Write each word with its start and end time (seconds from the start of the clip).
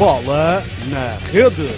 Bola 0.00 0.64
na 0.88 1.12
rede. 1.30 1.68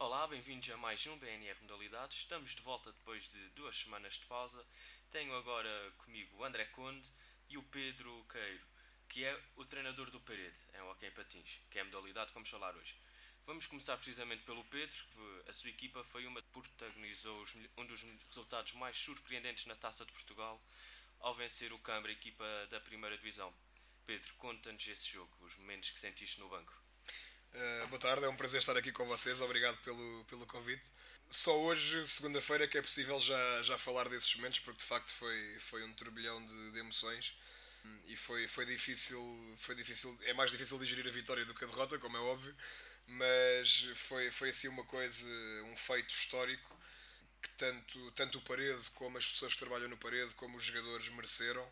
Olá, 0.00 0.26
bem-vindos 0.26 0.68
a 0.70 0.76
mais 0.76 1.06
um 1.06 1.16
BNR 1.18 1.54
Modalidades. 1.62 2.16
Estamos 2.16 2.56
de 2.56 2.62
volta 2.62 2.90
depois 2.90 3.28
de 3.28 3.38
duas 3.50 3.78
semanas 3.78 4.14
de 4.14 4.26
pausa. 4.26 4.60
Tenho 5.12 5.32
agora 5.36 5.70
comigo 5.98 6.36
o 6.36 6.44
André 6.44 6.64
Conde 6.64 7.08
e 7.48 7.56
o 7.56 7.62
Pedro 7.62 8.26
Queiro, 8.28 8.66
que 9.08 9.24
é 9.24 9.38
o 9.54 9.64
treinador 9.64 10.10
do 10.10 10.18
Parede, 10.18 10.56
em 10.74 10.80
Hockey 10.82 11.12
Patins, 11.12 11.60
que 11.70 11.78
é 11.78 11.82
a 11.82 11.84
modalidade 11.84 12.26
que 12.26 12.34
vamos 12.34 12.50
falar 12.50 12.74
hoje. 12.74 12.96
Vamos 13.46 13.64
começar 13.68 13.96
precisamente 13.96 14.42
pelo 14.42 14.64
Pedro, 14.64 14.96
que 15.12 15.48
a 15.48 15.52
sua 15.52 15.70
equipa 15.70 16.02
foi 16.02 16.26
uma 16.26 16.42
que 16.42 16.48
protagonizou 16.48 17.40
os 17.40 17.54
um 17.76 17.86
dos 17.86 18.04
resultados 18.28 18.72
mais 18.72 18.98
surpreendentes 18.98 19.66
na 19.66 19.76
Taça 19.76 20.04
de 20.04 20.12
Portugal, 20.12 20.60
ao 21.20 21.32
vencer 21.32 21.72
o 21.72 21.78
Câmara, 21.78 22.12
equipa 22.12 22.44
da 22.72 22.80
primeira 22.80 23.16
divisão. 23.16 23.54
Pedro, 24.04 24.34
conta-nos 24.34 24.84
esse 24.88 25.12
jogo, 25.12 25.30
os 25.42 25.56
momentos 25.58 25.90
que 25.90 26.00
sentiste 26.00 26.40
no 26.40 26.48
banco. 26.48 26.72
Uh, 27.54 27.86
boa 27.86 28.00
tarde, 28.00 28.24
é 28.24 28.28
um 28.28 28.36
prazer 28.36 28.58
estar 28.58 28.76
aqui 28.76 28.90
com 28.90 29.06
vocês, 29.06 29.40
obrigado 29.40 29.78
pelo, 29.78 30.24
pelo 30.24 30.44
convite. 30.44 30.90
Só 31.30 31.56
hoje, 31.56 32.04
segunda-feira, 32.04 32.66
que 32.66 32.76
é 32.76 32.82
possível 32.82 33.20
já, 33.20 33.62
já 33.62 33.78
falar 33.78 34.08
desses 34.08 34.34
momentos, 34.34 34.58
porque 34.58 34.78
de 34.78 34.84
facto 34.84 35.14
foi, 35.14 35.56
foi 35.60 35.84
um 35.84 35.92
turbilhão 35.94 36.44
de, 36.44 36.72
de 36.72 36.78
emoções 36.80 37.32
e 38.06 38.16
foi, 38.16 38.48
foi, 38.48 38.66
difícil, 38.66 39.20
foi 39.56 39.76
difícil. 39.76 40.16
É 40.22 40.34
mais 40.34 40.50
difícil 40.50 40.76
digerir 40.78 41.06
a 41.06 41.10
vitória 41.10 41.44
do 41.44 41.54
que 41.54 41.64
a 41.64 41.68
derrota, 41.68 41.96
como 41.98 42.16
é 42.16 42.20
óbvio, 42.20 42.54
mas 43.06 43.88
foi, 43.94 44.30
foi 44.30 44.50
assim 44.50 44.68
uma 44.68 44.84
coisa, 44.84 45.26
um 45.64 45.76
feito 45.76 46.10
histórico 46.10 46.76
que 47.40 47.50
tanto, 47.50 48.10
tanto 48.12 48.38
o 48.38 48.42
Parede 48.42 48.90
como 48.94 49.16
as 49.16 49.26
pessoas 49.26 49.52
que 49.52 49.58
trabalham 49.60 49.88
no 49.88 49.96
Parede, 49.96 50.34
como 50.34 50.56
os 50.56 50.64
jogadores 50.64 51.08
mereceram. 51.10 51.66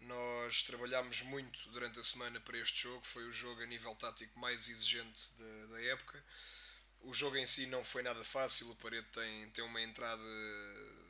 Nós 0.00 0.62
trabalhámos 0.62 1.22
muito 1.22 1.68
durante 1.70 1.98
a 1.98 2.04
semana 2.04 2.40
para 2.40 2.56
este 2.58 2.82
jogo, 2.82 3.04
foi 3.04 3.24
o 3.24 3.32
jogo 3.32 3.60
a 3.62 3.66
nível 3.66 3.94
tático 3.96 4.38
mais 4.38 4.68
exigente 4.68 5.32
da, 5.32 5.66
da 5.66 5.82
época. 5.86 6.22
O 7.02 7.12
jogo 7.12 7.36
em 7.36 7.46
si 7.46 7.66
não 7.66 7.84
foi 7.84 8.02
nada 8.02 8.22
fácil, 8.24 8.70
o 8.70 8.76
Parede 8.76 9.06
tem, 9.08 9.50
tem 9.50 9.64
uma 9.64 9.82
entrada 9.82 10.22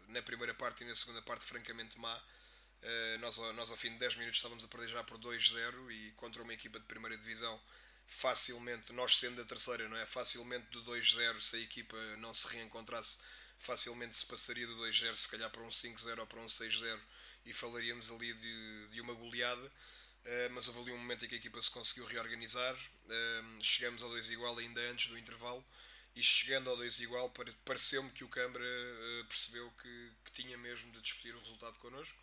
na 0.09 0.23
primeira 0.23 0.55
parte 0.55 0.85
e 0.85 0.87
na 0.87 0.95
segunda 0.95 1.20
parte 1.20 1.45
francamente 1.45 1.98
má. 1.98 2.17
Uh, 2.17 3.19
nós, 3.19 3.37
nós 3.55 3.70
ao 3.70 3.77
fim 3.77 3.91
de 3.91 3.98
10 3.98 4.17
minutos 4.17 4.39
estávamos 4.39 4.64
a 4.64 4.69
perder 4.69 4.89
já 4.89 5.05
por 5.05 5.19
2-0 5.19 5.91
e 5.91 6.12
contra 6.12 6.42
uma 6.42 6.55
equipa 6.55 6.79
de 6.79 6.87
primeira 6.87 7.17
divisão 7.17 7.61
facilmente, 8.09 8.92
nós 8.92 9.17
sendo 9.17 9.37
da 9.37 9.45
terceira, 9.45 9.89
não 9.89 9.97
é? 9.97 10.06
Facilmente 10.06 10.67
do 10.70 10.83
2-0, 10.84 11.41
se 11.41 11.56
a 11.56 11.61
equipa 11.61 11.97
não 12.17 12.33
se 12.33 12.48
reencontrasse, 12.48 13.19
facilmente 13.59 14.17
se 14.17 14.25
passaria 14.25 14.67
do 14.67 14.77
2-0, 14.78 15.14
se 15.14 15.28
calhar 15.28 15.51
para 15.51 15.62
um 15.62 15.69
5-0 15.69 16.19
ou 16.19 16.27
para 16.27 16.41
um 16.41 16.47
6-0 16.47 16.98
e 17.45 17.53
falaríamos 17.53 18.11
ali 18.11 18.33
de, 18.33 18.89
de 18.89 19.01
uma 19.01 19.14
goleada. 19.14 19.73
Uh, 20.25 20.51
mas 20.51 20.67
houve 20.69 20.81
ali 20.81 20.92
um 20.92 20.98
momento 20.98 21.25
em 21.25 21.29
que 21.29 21.34
a 21.34 21.39
equipa 21.39 21.61
se 21.62 21.70
conseguiu 21.70 22.06
reorganizar. 22.06 22.75
Uh, 22.75 23.64
chegamos 23.64 24.03
ao 24.03 24.11
2 24.11 24.31
igual 24.31 24.56
ainda 24.59 24.81
antes 24.91 25.06
do 25.06 25.19
intervalo 25.19 25.64
e 26.17 26.23
chegando 26.23 26.69
ao 26.69 26.77
2 26.77 27.01
igual 27.01 27.33
pareceu-me 27.64 28.11
que 28.11 28.25
o 28.25 28.29
Câmara 28.29 28.64
uh, 28.64 29.25
percebeu 29.27 29.70
que, 29.83 30.12
que, 30.25 30.33
tinha 30.33 30.59
mesmo 30.59 30.91
de 30.92 31.01
discutir 31.01 31.34
o 31.34 31.39
resultado 31.39 31.79
connosco. 31.79 32.19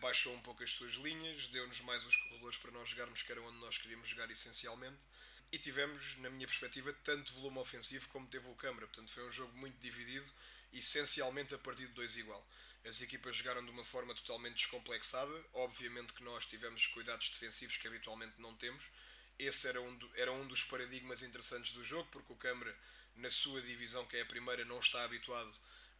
Baixou 0.00 0.34
um 0.34 0.40
pouco 0.40 0.62
as 0.62 0.70
suas 0.70 0.94
linhas, 0.94 1.46
deu-nos 1.48 1.80
mais 1.80 2.04
os 2.04 2.16
corredores 2.16 2.56
para 2.56 2.70
nós 2.72 2.88
jogarmos, 2.88 3.22
que 3.22 3.32
era 3.32 3.40
onde 3.42 3.58
nós 3.58 3.78
queríamos 3.78 4.08
jogar 4.08 4.30
essencialmente. 4.30 5.06
E 5.52 5.58
tivemos, 5.58 6.16
na 6.16 6.28
minha 6.30 6.46
perspectiva, 6.46 6.92
tanto 7.04 7.32
volume 7.34 7.58
ofensivo 7.58 8.08
como 8.08 8.26
teve 8.26 8.48
o 8.48 8.54
Câmara. 8.56 8.86
Portanto, 8.86 9.10
foi 9.10 9.24
um 9.26 9.30
jogo 9.30 9.56
muito 9.56 9.78
dividido, 9.78 10.28
essencialmente 10.72 11.54
a 11.54 11.58
partir 11.58 11.86
de 11.86 11.92
2 11.92 12.16
igual. 12.16 12.44
As 12.84 13.00
equipas 13.00 13.36
jogaram 13.36 13.64
de 13.64 13.70
uma 13.70 13.84
forma 13.84 14.14
totalmente 14.14 14.56
descomplexada. 14.56 15.44
Obviamente 15.54 16.12
que 16.12 16.24
nós 16.24 16.44
tivemos 16.44 16.86
cuidados 16.88 17.28
defensivos 17.28 17.76
que 17.76 17.86
habitualmente 17.86 18.34
não 18.38 18.54
temos. 18.56 18.90
Esse 19.38 19.68
era 19.68 19.80
um, 19.80 19.96
do, 19.96 20.10
era 20.16 20.32
um 20.32 20.46
dos 20.46 20.62
paradigmas 20.62 21.22
interessantes 21.22 21.70
do 21.70 21.82
jogo, 21.82 22.08
porque 22.10 22.32
o 22.32 22.36
Câmara, 22.36 22.76
na 23.16 23.30
sua 23.30 23.62
divisão, 23.62 24.04
que 24.06 24.16
é 24.16 24.22
a 24.22 24.26
primeira, 24.26 24.64
não 24.64 24.78
está 24.78 25.02
habituado 25.04 25.52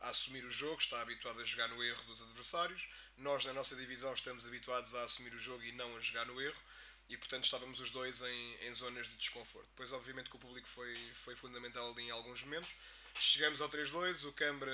a 0.04 0.10
assumir 0.10 0.44
o 0.44 0.52
jogo, 0.52 0.78
está 0.78 1.00
habituado 1.00 1.40
a 1.40 1.44
jogar 1.44 1.68
no 1.68 1.82
erro 1.82 2.02
dos 2.04 2.22
adversários. 2.22 2.88
Nós, 3.16 3.44
na 3.44 3.52
nossa 3.52 3.74
divisão, 3.76 4.12
estamos 4.12 4.46
habituados 4.46 4.94
a 4.94 5.02
assumir 5.02 5.34
o 5.34 5.38
jogo 5.38 5.62
e 5.64 5.72
não 5.72 5.96
a 5.96 6.00
jogar 6.00 6.26
no 6.26 6.40
erro. 6.40 6.60
E, 7.08 7.16
portanto, 7.16 7.44
estávamos 7.44 7.80
os 7.80 7.90
dois 7.90 8.22
em, 8.22 8.66
em 8.66 8.74
zonas 8.74 9.06
de 9.06 9.14
desconforto. 9.16 9.68
Depois, 9.68 9.92
obviamente, 9.92 10.30
que 10.30 10.36
o 10.36 10.38
público 10.38 10.66
foi, 10.66 10.96
foi 11.12 11.34
fundamental 11.34 11.90
ali 11.90 12.04
em 12.04 12.10
alguns 12.10 12.42
momentos. 12.42 12.74
Chegamos 13.18 13.60
ao 13.60 13.68
3-2, 13.68 14.26
o 14.26 14.32
Câmara 14.32 14.72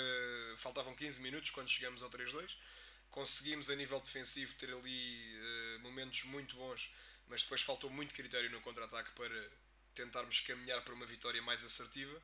faltavam 0.57 0.95
15 0.95 1.21
minutos 1.21 1.51
quando 1.51 1.69
chegamos 1.69 2.03
ao 2.03 2.09
3-2. 2.09 2.57
Conseguimos 3.11 3.69
a 3.69 3.77
nível 3.77 4.01
defensivo 4.01 4.55
ter 4.55 4.73
ali 4.73 5.37
uh, 5.37 5.81
momentos 5.81 6.23
muito 6.25 6.57
bons, 6.57 6.91
mas 7.29 7.43
depois 7.43 7.61
faltou 7.61 7.91
muito 7.91 8.15
critério 8.15 8.49
no 8.51 8.61
contra-ataque 8.61 9.11
para 9.11 9.51
tentarmos 9.95 10.41
caminhar 10.41 10.81
para 10.83 10.95
uma 10.95 11.05
vitória 11.05 11.43
mais 11.43 11.63
assertiva. 11.65 12.23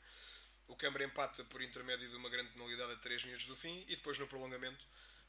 O 0.68 0.74
Câmara 0.74 1.04
empata 1.04 1.44
por 1.44 1.62
intermédio 1.62 2.08
de 2.08 2.16
uma 2.16 2.28
grande 2.28 2.50
penalidade 2.50 2.92
a 2.92 2.96
3 2.96 3.24
minutos 3.24 3.46
do 3.46 3.54
fim 3.54 3.84
e 3.88 3.96
depois 3.96 4.18
no 4.18 4.26
prolongamento 4.26 4.84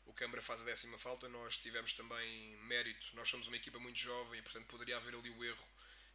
o 0.05 0.13
Câmara 0.13 0.41
faz 0.41 0.61
a 0.61 0.65
décima 0.65 0.97
falta. 0.97 1.27
Nós 1.29 1.57
tivemos 1.57 1.93
também 1.93 2.57
mérito, 2.63 3.07
nós 3.13 3.29
somos 3.29 3.47
uma 3.47 3.55
equipa 3.55 3.77
muito 3.79 3.99
jovem 3.99 4.39
e 4.39 4.41
portanto 4.41 4.65
poderia 4.65 4.97
haver 4.97 5.13
ali 5.13 5.29
o 5.29 5.43
erro 5.43 5.67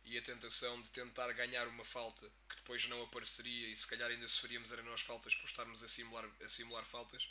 e 0.05 0.19
a 0.19 0.23
tentação 0.23 0.81
de 0.83 0.91
tentar 0.91 1.33
ganhar 1.33 1.69
uma 1.69 1.85
falta 1.85 2.29
que 2.49 2.57
depois 2.57 2.89
não 2.89 3.01
apareceria 3.03 3.69
e 3.69 3.77
se 3.77 3.87
calhar 3.87 4.11
ainda 4.11 4.27
sofreríamos 4.27 4.73
era 4.73 4.83
nós 4.83 5.03
faltas 5.03 5.35
por 5.35 5.47
estarmos 5.47 5.83
a 5.83 5.89
simular, 5.89 6.29
a 6.45 6.49
simular 6.49 6.85
faltas. 6.85 7.29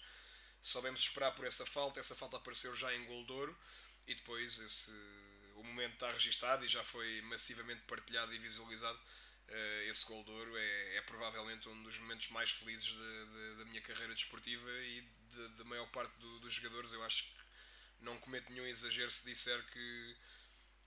Soubemos 0.61 1.01
esperar 1.01 1.31
por 1.31 1.45
essa 1.45 1.65
falta, 1.65 1.99
essa 1.99 2.15
falta 2.15 2.37
apareceu 2.37 2.73
já 2.73 2.93
em 2.93 3.03
gol 3.05 3.25
de 3.25 3.31
ouro 3.33 3.57
e 4.07 4.15
depois 4.15 4.59
esse, 4.59 4.91
o 5.55 5.63
momento 5.63 5.93
está 5.93 6.11
registado 6.11 6.63
e 6.63 6.67
já 6.67 6.83
foi 6.83 7.21
massivamente 7.23 7.81
partilhado 7.81 8.33
e 8.33 8.37
visualizado. 8.37 8.99
Uh, 9.51 9.89
esse 9.89 10.05
gol 10.05 10.23
de 10.23 10.31
ouro 10.31 10.57
é, 10.57 10.95
é, 10.95 11.01
provavelmente 11.01 11.67
um 11.67 11.83
dos 11.83 11.99
momentos 11.99 12.29
mais 12.29 12.51
felizes 12.51 12.87
de, 12.87 12.95
de, 12.95 13.55
da 13.57 13.65
minha 13.65 13.81
carreira 13.81 14.13
desportiva 14.13 14.69
e 14.69 15.03
da 15.57 15.65
maior 15.65 15.87
parte 15.87 16.17
do, 16.19 16.39
dos 16.39 16.53
jogadores. 16.53 16.93
Eu 16.93 17.03
acho 17.03 17.25
que 17.25 17.31
não 17.99 18.17
cometo 18.19 18.49
nenhum 18.49 18.65
exagero 18.65 19.11
se 19.11 19.25
disser 19.25 19.61
que 19.71 20.15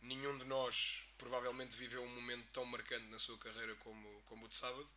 nenhum 0.00 0.38
de 0.38 0.46
nós 0.46 1.02
provavelmente 1.18 1.76
viveu 1.76 2.02
um 2.02 2.14
momento 2.14 2.46
tão 2.52 2.64
marcante 2.64 3.06
na 3.08 3.18
sua 3.18 3.36
carreira 3.36 3.74
como, 3.76 4.22
como 4.22 4.46
o 4.46 4.48
de 4.48 4.56
sábado. 4.56 4.88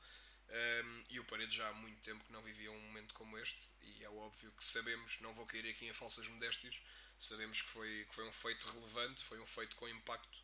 Um, 0.50 1.04
e 1.10 1.20
o 1.20 1.26
Paredes 1.26 1.56
já 1.56 1.68
há 1.68 1.74
muito 1.74 2.00
tempo 2.02 2.24
que 2.24 2.32
não 2.32 2.42
vivia 2.42 2.72
um 2.72 2.80
momento 2.80 3.14
como 3.14 3.38
este, 3.38 3.70
e 3.82 4.04
é 4.06 4.10
óbvio 4.10 4.50
que 4.54 4.64
sabemos, 4.64 5.20
não 5.20 5.34
vou 5.34 5.46
cair 5.46 5.70
aqui 5.70 5.86
em 5.86 5.92
falsas 5.92 6.26
modéstias, 6.30 6.74
sabemos 7.18 7.62
que 7.62 7.70
foi, 7.70 8.06
que 8.08 8.16
foi 8.16 8.26
um 8.26 8.32
feito 8.32 8.66
relevante, 8.72 9.22
foi 9.24 9.40
um 9.42 9.46
feito 9.46 9.76
com 9.76 9.90
impacto, 9.90 10.40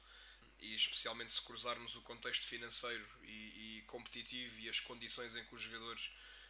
e 0.61 0.75
especialmente 0.75 1.33
se 1.33 1.41
cruzarmos 1.41 1.95
o 1.95 2.01
contexto 2.01 2.47
financeiro 2.47 3.05
e, 3.23 3.77
e 3.77 3.81
competitivo 3.83 4.59
e 4.59 4.69
as 4.69 4.79
condições 4.79 5.35
em 5.35 5.45
que 5.45 5.55
os 5.55 5.61
jogadores 5.61 6.09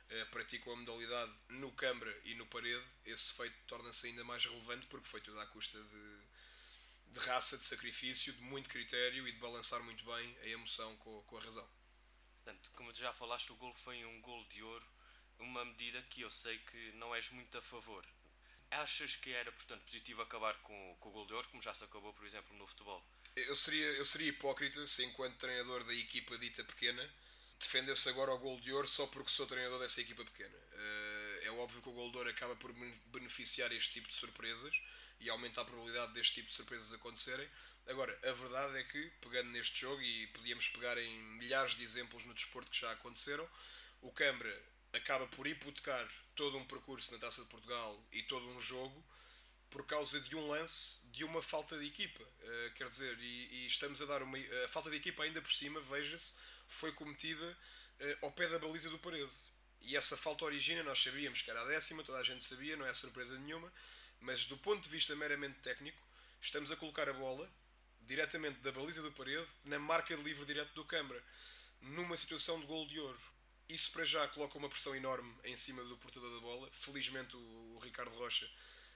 uh, 0.09 0.25
praticam 0.31 0.73
a 0.73 0.75
modalidade 0.75 1.37
no 1.49 1.71
Câmara 1.71 2.15
e 2.23 2.35
no 2.35 2.45
Parede, 2.45 2.85
esse 3.05 3.33
feito 3.33 3.55
torna-se 3.67 4.07
ainda 4.07 4.23
mais 4.23 4.45
relevante 4.45 4.87
porque 4.87 5.07
foi 5.07 5.21
tudo 5.21 5.39
à 5.39 5.45
custa 5.47 5.81
de, 5.81 7.13
de 7.13 7.19
raça, 7.21 7.57
de 7.57 7.65
sacrifício, 7.65 8.33
de 8.33 8.41
muito 8.41 8.69
critério 8.69 9.27
e 9.27 9.31
de 9.31 9.39
balançar 9.39 9.81
muito 9.83 10.05
bem 10.05 10.37
a 10.41 10.47
emoção 10.47 10.95
com, 10.97 11.21
com 11.23 11.37
a 11.37 11.41
razão. 11.41 11.67
Portanto, 12.43 12.71
como 12.73 12.93
já 12.93 13.13
falaste, 13.13 13.51
o 13.51 13.55
gol 13.55 13.73
foi 13.73 14.03
um 14.05 14.21
gol 14.21 14.43
de 14.45 14.61
ouro, 14.61 14.85
uma 15.39 15.63
medida 15.65 16.01
que 16.03 16.21
eu 16.21 16.29
sei 16.29 16.59
que 16.59 16.91
não 16.93 17.15
és 17.15 17.29
muito 17.29 17.57
a 17.57 17.61
favor. 17.61 18.05
Achas 18.69 19.15
que 19.15 19.31
era, 19.31 19.51
portanto, 19.51 19.85
positivo 19.85 20.21
acabar 20.21 20.55
com, 20.61 20.97
com 20.99 21.09
o 21.09 21.11
gol 21.11 21.27
de 21.27 21.33
ouro, 21.33 21.47
como 21.49 21.61
já 21.61 21.73
se 21.73 21.83
acabou, 21.83 22.11
por 22.13 22.25
exemplo, 22.25 22.55
no 22.57 22.67
futebol? 22.67 23.05
Eu 23.35 23.55
seria, 23.55 23.87
eu 23.93 24.05
seria 24.05 24.29
hipócrita 24.29 24.85
se, 24.85 25.03
enquanto 25.03 25.37
treinador 25.37 25.83
da 25.83 25.93
equipa 25.93 26.37
dita 26.37 26.63
pequena, 26.63 27.09
defendesse 27.59 28.07
agora 28.09 28.31
o 28.31 28.37
gol 28.37 28.59
de 28.59 28.71
ouro 28.71 28.87
só 28.87 29.07
porque 29.07 29.31
sou 29.31 29.47
treinador 29.47 29.79
dessa 29.79 30.01
equipa 30.01 30.23
pequena. 30.23 30.55
É 31.41 31.51
óbvio 31.51 31.81
que 31.81 31.89
o 31.89 31.93
gol 31.93 32.11
de 32.11 32.17
ouro 32.17 32.29
acaba 32.29 32.55
por 32.55 32.71
beneficiar 33.07 33.71
este 33.71 33.93
tipo 33.93 34.07
de 34.07 34.13
surpresas 34.13 34.73
e 35.19 35.29
aumentar 35.29 35.61
a 35.61 35.65
probabilidade 35.65 36.13
deste 36.13 36.35
tipo 36.35 36.47
de 36.47 36.53
surpresas 36.53 36.93
acontecerem. 36.93 37.47
Agora, 37.87 38.17
a 38.23 38.31
verdade 38.33 38.77
é 38.77 38.83
que, 38.83 39.11
pegando 39.19 39.49
neste 39.49 39.81
jogo, 39.81 40.01
e 40.01 40.27
podíamos 40.27 40.67
pegar 40.69 40.97
em 40.97 41.19
milhares 41.37 41.75
de 41.75 41.83
exemplos 41.83 42.25
no 42.25 42.33
desporto 42.33 42.71
que 42.71 42.79
já 42.79 42.91
aconteceram, 42.91 43.47
o 44.01 44.11
Câmara 44.11 44.63
acaba 44.93 45.27
por 45.27 45.47
hipotecar 45.47 46.07
todo 46.35 46.57
um 46.57 46.65
percurso 46.65 47.11
na 47.13 47.19
Taça 47.19 47.41
de 47.43 47.49
Portugal 47.49 48.01
e 48.11 48.23
todo 48.23 48.47
um 48.47 48.61
jogo 48.61 49.03
por 49.73 49.83
causa 49.87 50.21
de 50.21 50.35
um 50.35 50.47
lance 50.49 50.99
de 51.11 51.23
uma 51.23 51.41
falta 51.41 51.75
de 51.79 51.87
equipa. 51.87 52.21
Uh, 52.21 52.73
quer 52.75 52.87
dizer, 52.87 53.17
e, 53.19 53.63
e, 53.63 53.65
estamos 53.65 53.99
a 54.03 54.05
dar 54.05 54.21
uma. 54.21 54.37
A 54.37 54.67
falta 54.67 54.87
de 54.87 54.97
equipa, 54.97 55.23
ainda 55.23 55.41
por 55.41 55.51
cima, 55.51 55.81
veja-se, 55.81 56.35
foi 56.67 56.91
cometida 56.91 57.43
uh, 57.43 58.25
ao 58.25 58.31
pé 58.31 58.47
da 58.47 58.59
baliza 58.59 58.91
do 58.91 58.99
parede. 58.99 59.31
E 59.81 59.97
essa 59.97 60.15
falta 60.15 60.45
origina, 60.45 60.83
nós 60.83 61.01
sabíamos 61.01 61.41
que 61.41 61.49
era 61.49 61.59
a 61.59 61.65
décima, 61.65 62.03
toda 62.03 62.19
a 62.19 62.23
gente 62.23 62.43
sabia, 62.43 62.77
não 62.77 62.85
é 62.85 62.93
surpresa 62.93 63.37
nenhuma, 63.39 63.73
mas 64.21 64.45
do 64.45 64.55
ponto 64.57 64.83
de 64.83 64.89
vista 64.89 65.15
meramente 65.15 65.59
técnico, 65.59 65.97
estamos 66.39 66.71
a 66.71 66.75
colocar 66.75 67.09
a 67.09 67.13
bola 67.13 67.49
diretamente 68.01 68.59
da 68.59 68.71
baliza 68.71 69.01
do 69.01 69.11
parede 69.11 69.47
na 69.65 69.79
marca 69.79 70.15
de 70.15 70.21
livre 70.21 70.45
direto 70.45 70.71
do 70.75 70.85
Câmara, 70.85 71.21
numa 71.81 72.15
situação 72.15 72.59
de 72.59 72.67
gol 72.67 72.85
de 72.85 72.99
ouro. 72.99 73.19
isso 73.67 73.91
para 73.91 74.05
já 74.05 74.27
coloca 74.27 74.55
uma 74.57 74.69
pressão 74.69 74.95
enorme 74.95 75.33
em 75.43 75.57
cima 75.57 75.83
do 75.83 75.97
portador 75.97 76.31
da 76.31 76.39
bola. 76.39 76.69
Felizmente 76.71 77.35
o, 77.35 77.75
o 77.75 77.79
Ricardo 77.79 78.15
Rocha 78.15 78.47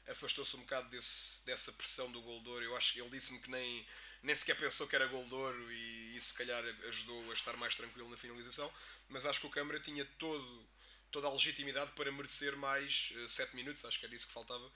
afastou-se 0.07 0.55
um 0.55 0.59
bocado 0.59 0.89
desse, 0.89 1.43
dessa 1.45 1.71
pressão 1.71 2.11
do 2.11 2.21
Goldor. 2.21 2.63
Eu 2.63 2.75
acho 2.75 2.93
que 2.93 3.01
ele 3.01 3.09
disse-me 3.09 3.39
que 3.39 3.49
nem, 3.49 3.85
nem 4.23 4.35
sequer 4.35 4.57
pensou 4.57 4.87
que 4.87 4.95
era 4.95 5.07
Goldor 5.07 5.53
e 5.71 6.15
isso 6.15 6.27
se 6.27 6.33
calhar 6.33 6.63
ajudou 6.87 7.29
a 7.29 7.33
estar 7.33 7.55
mais 7.57 7.75
tranquilo 7.75 8.09
na 8.09 8.17
finalização. 8.17 8.71
Mas 9.09 9.25
acho 9.25 9.39
que 9.41 9.47
o 9.47 9.49
Câmara 9.49 9.79
tinha 9.79 10.05
todo, 10.17 10.65
toda 11.11 11.27
a 11.27 11.31
legitimidade 11.31 11.91
para 11.93 12.11
merecer 12.11 12.55
mais 12.55 13.11
eh, 13.15 13.27
7 13.27 13.55
minutos, 13.55 13.85
acho 13.85 13.99
que 13.99 14.05
era 14.05 14.15
isso 14.15 14.27
que 14.27 14.33
faltava, 14.33 14.71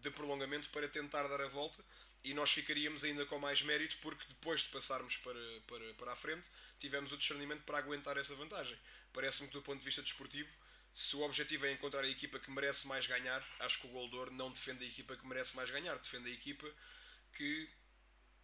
de 0.00 0.10
prolongamento 0.10 0.68
para 0.70 0.88
tentar 0.88 1.26
dar 1.28 1.40
a 1.40 1.48
volta 1.48 1.82
e 2.24 2.34
nós 2.34 2.52
ficaríamos 2.52 3.02
ainda 3.02 3.26
com 3.26 3.38
mais 3.38 3.62
mérito 3.62 3.98
porque 4.00 4.24
depois 4.28 4.62
de 4.62 4.68
passarmos 4.68 5.16
para, 5.16 5.40
para, 5.66 5.94
para 5.94 6.12
a 6.12 6.16
frente 6.16 6.48
tivemos 6.78 7.12
o 7.12 7.16
discernimento 7.16 7.62
para 7.62 7.78
aguentar 7.78 8.16
essa 8.16 8.34
vantagem. 8.34 8.78
Parece-me 9.12 9.48
que 9.48 9.54
do 9.54 9.62
ponto 9.62 9.78
de 9.78 9.84
vista 9.84 10.02
desportivo, 10.02 10.50
se 10.92 11.16
o 11.16 11.22
objetivo 11.22 11.66
é 11.66 11.72
encontrar 11.72 12.04
a 12.04 12.08
equipa 12.08 12.38
que 12.38 12.50
merece 12.50 12.86
mais 12.86 13.06
ganhar, 13.06 13.42
acho 13.60 13.80
que 13.80 13.86
o 13.86 13.90
Goldor 13.90 14.30
não 14.30 14.52
defende 14.52 14.84
a 14.84 14.86
equipa 14.86 15.16
que 15.16 15.26
merece 15.26 15.56
mais 15.56 15.70
ganhar, 15.70 15.98
defende 15.98 16.28
a 16.28 16.32
equipa 16.32 16.70
que 17.32 17.68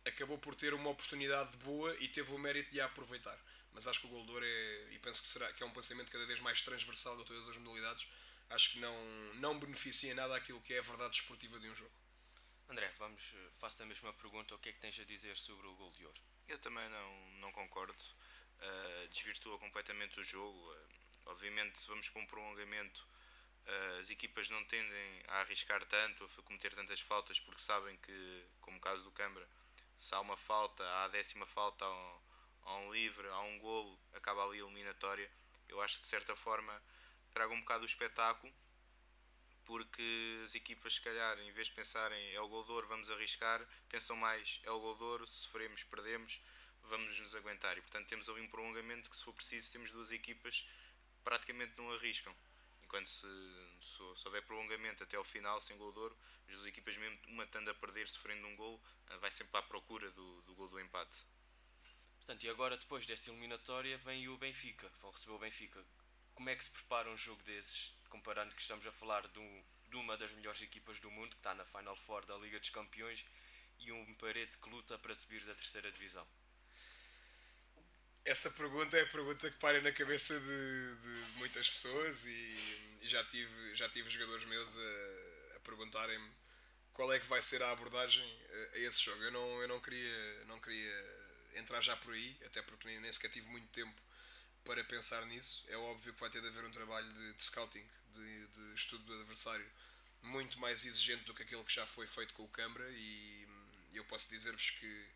acabou 0.07 0.39
por 0.39 0.55
ter 0.55 0.73
uma 0.73 0.89
oportunidade 0.89 1.57
boa 1.59 1.95
e 2.01 2.09
teve 2.09 2.33
o 2.33 2.39
mérito 2.39 2.71
de 2.71 2.81
a 2.81 2.87
aproveitar. 2.87 3.39
Mas 3.73 3.87
acho 3.87 4.01
que 4.01 4.07
o 4.07 4.11
Goldor 4.11 4.43
é, 4.43 4.89
e 4.93 4.99
penso 4.99 5.23
que, 5.23 5.29
será, 5.29 5.53
que 5.53 5.63
é 5.63 5.67
um 5.67 5.71
pensamento 5.71 6.11
cada 6.11 6.27
vez 6.27 6.41
mais 6.41 6.63
transversal 6.63 7.21
a 7.21 7.25
todas 7.25 7.49
as 7.49 7.57
modalidades, 7.59 8.09
acho 8.51 8.71
que 8.71 8.79
não, 8.79 8.97
não 9.35 9.59
beneficia 9.59 10.15
nada 10.15 10.35
aquilo 10.35 10.61
que 10.63 10.73
é 10.73 10.79
a 10.79 10.83
verdade 10.83 11.11
desportiva 11.11 11.61
de 11.61 11.69
um 11.69 11.75
jogo. 11.75 11.93
André, 12.69 12.91
vamos, 12.99 13.35
faço 13.59 13.83
a 13.83 13.87
mesma 13.87 14.13
pergunta. 14.15 14.55
O 14.55 14.59
que 14.59 14.71
é 14.71 14.73
que 14.73 14.81
tens 14.81 14.99
a 14.99 15.05
dizer 15.05 15.37
sobre 15.37 15.67
o 15.67 15.75
gol 15.75 15.91
de 15.93 16.05
ouro? 16.05 16.21
Eu 16.49 16.59
também 16.59 16.89
não, 16.89 17.31
não 17.41 17.53
concordo. 17.53 17.99
Uh, 18.59 19.09
desvirtua 19.09 19.59
completamente 19.59 20.19
o 20.19 20.25
jogo. 20.25 20.59
Uh, 20.73 20.98
obviamente, 21.29 21.81
se 21.81 21.87
vamos 21.87 22.09
para 22.09 22.21
um 22.21 22.27
prolongamento, 22.27 23.07
uh, 23.67 24.01
as 24.01 24.11
equipas 24.11 24.51
não 24.51 24.63
tendem 24.65 25.23
a 25.29 25.41
arriscar 25.41 25.85
tanto, 25.87 26.25
a 26.25 26.43
cometer 26.43 26.75
tantas 26.75 27.01
faltas, 27.01 27.39
porque 27.41 27.61
sabem 27.61 27.97
que, 27.99 28.45
como 28.61 28.79
o 28.79 28.81
caso 28.81 29.03
do 29.05 29.13
Câmara, 29.13 29.49
se 29.97 30.15
há 30.15 30.21
uma 30.21 30.37
falta, 30.37 30.85
há 30.85 31.05
a 31.05 31.09
décima 31.09 31.47
falta, 31.47 31.85
há 31.85 31.91
um, 31.91 32.21
há 32.63 32.77
um 32.79 32.93
livre, 32.93 33.27
há 33.29 33.41
um 33.41 33.59
golo, 33.59 33.99
acaba 34.13 34.45
ali 34.45 34.61
a 34.61 34.65
eliminatória. 34.65 35.31
Eu 35.69 35.81
acho 35.81 35.97
que, 35.97 36.03
de 36.03 36.09
certa 36.09 36.35
forma, 36.35 36.83
traga 37.33 37.53
um 37.53 37.61
bocado 37.61 37.83
o 37.83 37.87
espetáculo 37.87 38.53
porque 39.69 40.41
as 40.43 40.55
equipas, 40.55 40.95
se 40.95 41.01
calhar, 41.03 41.39
em 41.41 41.53
vez 41.53 41.67
de 41.67 41.75
pensarem 41.75 42.35
é 42.35 42.41
o 42.41 42.49
Goldor, 42.49 42.87
vamos 42.87 43.11
arriscar, 43.11 43.63
pensam 43.91 44.17
mais 44.17 44.63
é 44.65 44.71
o 44.71 44.81
Goldor, 44.81 45.29
sofremos, 45.29 45.83
perdemos, 45.85 46.41
vamos 46.85 47.19
nos 47.21 47.35
aguentar. 47.35 47.77
E 47.77 47.83
portanto 47.83 48.07
temos 48.09 48.31
ali 48.31 48.41
um 48.41 48.49
prolongamento 48.49 49.11
que, 49.11 49.17
se 49.17 49.23
for 49.23 49.35
preciso, 49.35 49.71
temos 49.71 49.91
duas 49.91 50.11
equipas 50.11 50.67
praticamente 51.25 51.75
não 51.77 51.93
arriscam. 51.93 52.35
Enquanto 52.83 53.07
se, 53.07 53.27
se, 53.83 54.21
se 54.21 54.27
houver 54.27 54.43
prolongamento 54.43 55.03
até 55.03 55.17
ao 55.17 55.25
final, 55.25 55.61
sem 55.61 55.77
Goldor, 55.77 56.15
as 56.49 56.55
duas 56.55 56.67
equipas, 56.67 56.97
mesmo 56.97 57.19
uma 57.29 57.45
estando 57.45 57.71
a 57.71 57.75
perder, 57.75 58.09
sofrendo 58.09 58.47
um 58.47 58.57
gol, 58.57 58.83
eh, 59.11 59.19
vai 59.19 59.31
sempre 59.31 59.59
à 59.59 59.63
procura 59.63 60.11
do, 60.11 60.43
do 60.43 60.55
gol 60.55 60.69
do 60.69 60.81
empate. 60.81 61.27
Portanto, 62.17 62.45
e 62.45 62.49
agora, 62.49 62.77
depois 62.77 63.05
desta 63.05 63.31
eliminatória, 63.31 63.99
vem 63.99 64.29
o 64.29 64.39
Benfica. 64.39 64.91
Vão 65.03 65.11
receber 65.11 65.33
o 65.33 65.39
Benfica. 65.39 65.85
Como 66.35 66.49
é 66.49 66.57
que 66.57 66.65
se 66.65 66.71
prepara 66.71 67.11
um 67.11 67.17
jogo 67.17 67.43
desses? 67.43 67.93
comparando 68.09 68.55
que 68.55 68.61
estamos 68.61 68.87
a 68.87 68.93
falar 68.93 69.27
de, 69.29 69.65
de 69.91 69.97
uma 69.97 70.17
das 70.17 70.33
melhores 70.33 70.61
equipas 70.63 70.99
do 70.99 71.11
mundo, 71.11 71.31
que 71.31 71.37
está 71.37 71.55
na 71.55 71.65
Final 71.65 71.97
Four 71.97 72.25
da 72.27 72.37
Liga 72.37 72.59
dos 72.59 72.71
Campeões, 72.71 73.25
e 73.79 73.93
um 73.93 74.15
Parede 74.15 74.59
que 74.59 74.69
luta 74.69 74.99
para 74.99 75.15
subir 75.15 75.45
da 75.45 75.55
terceira 75.55 75.93
divisão? 75.93 76.27
Essa 78.29 78.51
pergunta 78.51 78.95
é 78.99 79.05
a 79.05 79.07
pergunta 79.07 79.51
que 79.51 79.57
para 79.57 79.81
na 79.81 79.91
cabeça 79.91 80.39
de, 80.39 80.97
de 80.97 81.39
muitas 81.39 81.71
pessoas 81.71 82.27
e, 82.27 82.99
e, 83.01 83.09
já, 83.09 83.25
tive, 83.25 83.75
já 83.75 83.89
tive 83.89 84.11
jogadores 84.11 84.45
meus 84.45 84.77
a, 84.77 85.57
a 85.57 85.61
perguntarem-me 85.61 86.31
qual 86.93 87.11
é 87.11 87.19
que 87.19 87.27
vai 87.27 87.41
ser 87.41 87.63
a 87.63 87.71
abordagem 87.71 88.23
a, 88.23 88.77
a, 88.77 88.81
esse 88.81 89.03
jogo. 89.03 89.23
Eu 89.23 89.33
não, 89.33 89.63
eu 89.63 89.69
não, 89.69 89.81
queria, 89.81 90.45
não 90.45 90.61
queria 90.61 90.93
entrar 91.55 91.81
já 91.81 91.97
por 91.97 92.13
aí, 92.13 92.37
até 92.45 92.61
porque 92.61 92.87
nem, 92.87 93.01
nem 93.01 93.11
sequer 93.11 93.31
tive 93.31 93.49
muito 93.49 93.67
tempo 93.69 93.99
para 94.63 94.85
pensar 94.85 95.25
nisso. 95.25 95.65
É 95.67 95.79
óbvio 95.79 96.13
que 96.13 96.21
vai 96.21 96.29
ter 96.29 96.43
de 96.43 96.49
haver 96.49 96.67
um 96.67 96.71
trabalho 96.71 97.11
de, 97.11 97.33
de 97.33 97.43
scouting, 97.43 97.87
de, 98.13 98.47
de, 98.49 98.75
estudo 98.75 99.05
do 99.05 99.15
adversário, 99.21 99.65
muito 100.21 100.61
mais 100.61 100.85
exigente 100.85 101.25
do 101.25 101.33
que 101.33 101.45
aquele 101.45 101.65
que 101.65 101.73
já 101.73 101.87
foi 101.87 102.07
feito 102.07 102.35
com 102.35 102.45
o 102.45 102.49
Câmara. 102.49 102.87
E 102.91 103.49
eu 103.95 104.05
posso 104.05 104.29
dizer-vos 104.29 104.69
que 104.73 105.07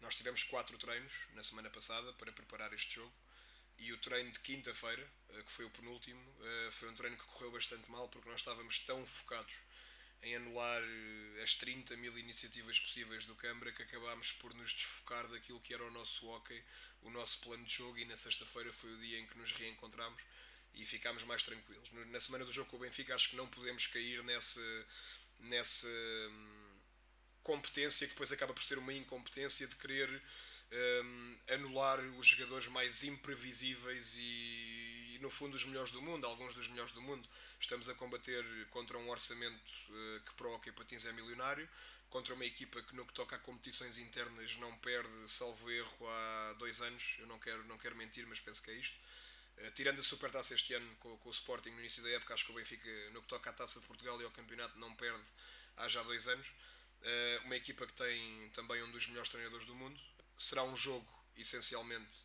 nós 0.00 0.14
tivemos 0.14 0.44
quatro 0.44 0.76
treinos 0.78 1.12
na 1.34 1.42
semana 1.42 1.70
passada 1.70 2.12
para 2.14 2.32
preparar 2.32 2.72
este 2.72 2.94
jogo. 2.96 3.12
E 3.78 3.92
o 3.92 3.98
treino 3.98 4.30
de 4.30 4.40
quinta-feira, 4.40 5.06
eh, 5.30 5.42
que 5.42 5.50
foi 5.50 5.64
o 5.64 5.70
penúltimo, 5.70 6.22
eh, 6.40 6.70
foi 6.70 6.88
um 6.88 6.94
treino 6.94 7.16
que 7.16 7.24
correu 7.24 7.50
bastante 7.50 7.90
mal 7.90 8.08
porque 8.08 8.28
nós 8.28 8.40
estávamos 8.40 8.78
tão 8.78 9.04
focados 9.04 9.54
em 10.22 10.36
anular 10.36 10.82
eh, 10.82 11.42
as 11.42 11.54
30 11.54 11.96
mil 11.96 12.16
iniciativas 12.16 12.78
possíveis 12.78 13.24
do 13.24 13.34
Câmara 13.34 13.72
que 13.72 13.82
acabámos 13.82 14.32
por 14.32 14.54
nos 14.54 14.72
desfocar 14.72 15.26
daquilo 15.28 15.60
que 15.60 15.74
era 15.74 15.84
o 15.84 15.90
nosso 15.90 16.26
hockey, 16.26 16.62
o 17.02 17.10
nosso 17.10 17.40
plano 17.40 17.64
de 17.64 17.74
jogo 17.74 17.98
e 17.98 18.04
na 18.04 18.16
sexta-feira 18.16 18.72
foi 18.72 18.92
o 18.94 18.98
dia 18.98 19.18
em 19.18 19.26
que 19.26 19.36
nos 19.36 19.52
reencontramos 19.52 20.22
e 20.74 20.84
ficámos 20.84 21.22
mais 21.24 21.42
tranquilos. 21.42 21.90
Na 21.90 22.20
semana 22.20 22.44
do 22.44 22.52
jogo 22.52 22.70
com 22.70 22.76
o 22.76 22.80
Benfica 22.80 23.14
acho 23.14 23.30
que 23.30 23.36
não 23.36 23.46
podemos 23.48 23.86
cair 23.86 24.22
nessa, 24.24 24.86
nessa 25.40 25.88
hum, 25.88 26.63
competência 27.44 28.06
que 28.08 28.14
depois 28.14 28.32
acaba 28.32 28.52
por 28.52 28.64
ser 28.64 28.78
uma 28.78 28.92
incompetência 28.92 29.66
de 29.68 29.76
querer 29.76 30.10
hum, 30.72 31.36
anular 31.52 32.00
os 32.18 32.26
jogadores 32.26 32.66
mais 32.66 33.04
imprevisíveis 33.04 34.16
e 34.18 34.74
no 35.24 35.30
fundo, 35.30 35.54
os 35.54 35.64
melhores 35.64 35.90
do 35.90 36.02
mundo, 36.02 36.26
alguns 36.26 36.52
dos 36.54 36.68
melhores 36.68 36.92
do 36.92 37.00
mundo. 37.00 37.26
Estamos 37.58 37.88
a 37.88 37.94
combater 37.94 38.44
contra 38.70 38.98
um 38.98 39.08
orçamento 39.08 39.70
uh, 39.88 40.20
que 40.20 40.34
para 40.34 40.46
o 40.46 40.54
hockey 40.54 40.70
patins 40.70 41.06
é 41.06 41.12
milionário, 41.12 41.66
contra 42.10 42.34
uma 42.34 42.44
equipa 42.44 42.82
que, 42.82 42.94
no 42.94 43.06
que 43.06 43.12
toca 43.14 43.34
a 43.34 43.38
competições 43.38 43.96
internas, 43.96 44.56
não 44.58 44.76
perde, 44.78 45.10
salvo 45.26 45.70
erro, 45.70 46.08
há 46.08 46.52
dois 46.58 46.82
anos. 46.82 47.16
Eu 47.18 47.26
não 47.26 47.38
quero, 47.38 47.64
não 47.64 47.78
quero 47.78 47.96
mentir, 47.96 48.26
mas 48.26 48.38
penso 48.38 48.62
que 48.62 48.70
é 48.70 48.74
isto. 48.74 48.96
Uh, 49.56 49.70
tirando 49.70 49.98
a 49.98 50.02
Supertaça 50.02 50.52
este 50.52 50.74
ano 50.74 50.94
com, 50.96 51.16
com, 51.16 51.28
o 51.28 51.32
Sporting 51.32 51.70
no 51.70 51.80
início 51.80 52.02
da 52.02 52.10
época, 52.10 52.34
acho 52.34 52.44
que 52.44 52.52
o 52.52 52.54
Benfica, 52.54 52.90
no 53.12 53.22
que 53.22 53.28
toca 53.28 53.48
à 53.48 53.52
Taça 53.52 53.80
de 53.80 53.86
Portugal 53.86 54.20
e 54.20 54.24
ao 54.24 54.30
campeonato, 54.30 54.78
não 54.78 54.94
perde 54.94 55.24
há 55.78 55.88
já 55.88 56.02
dois 56.02 56.28
anos. 56.28 56.52
Uh, 57.04 57.44
uma 57.44 57.56
equipa 57.56 57.86
que 57.86 57.92
tem 57.92 58.48
também 58.50 58.82
um 58.82 58.90
dos 58.90 59.06
melhores 59.08 59.28
treinadores 59.28 59.66
do 59.66 59.74
mundo. 59.74 60.00
Será 60.36 60.62
um 60.62 60.74
jogo, 60.74 61.06
essencialmente, 61.36 62.24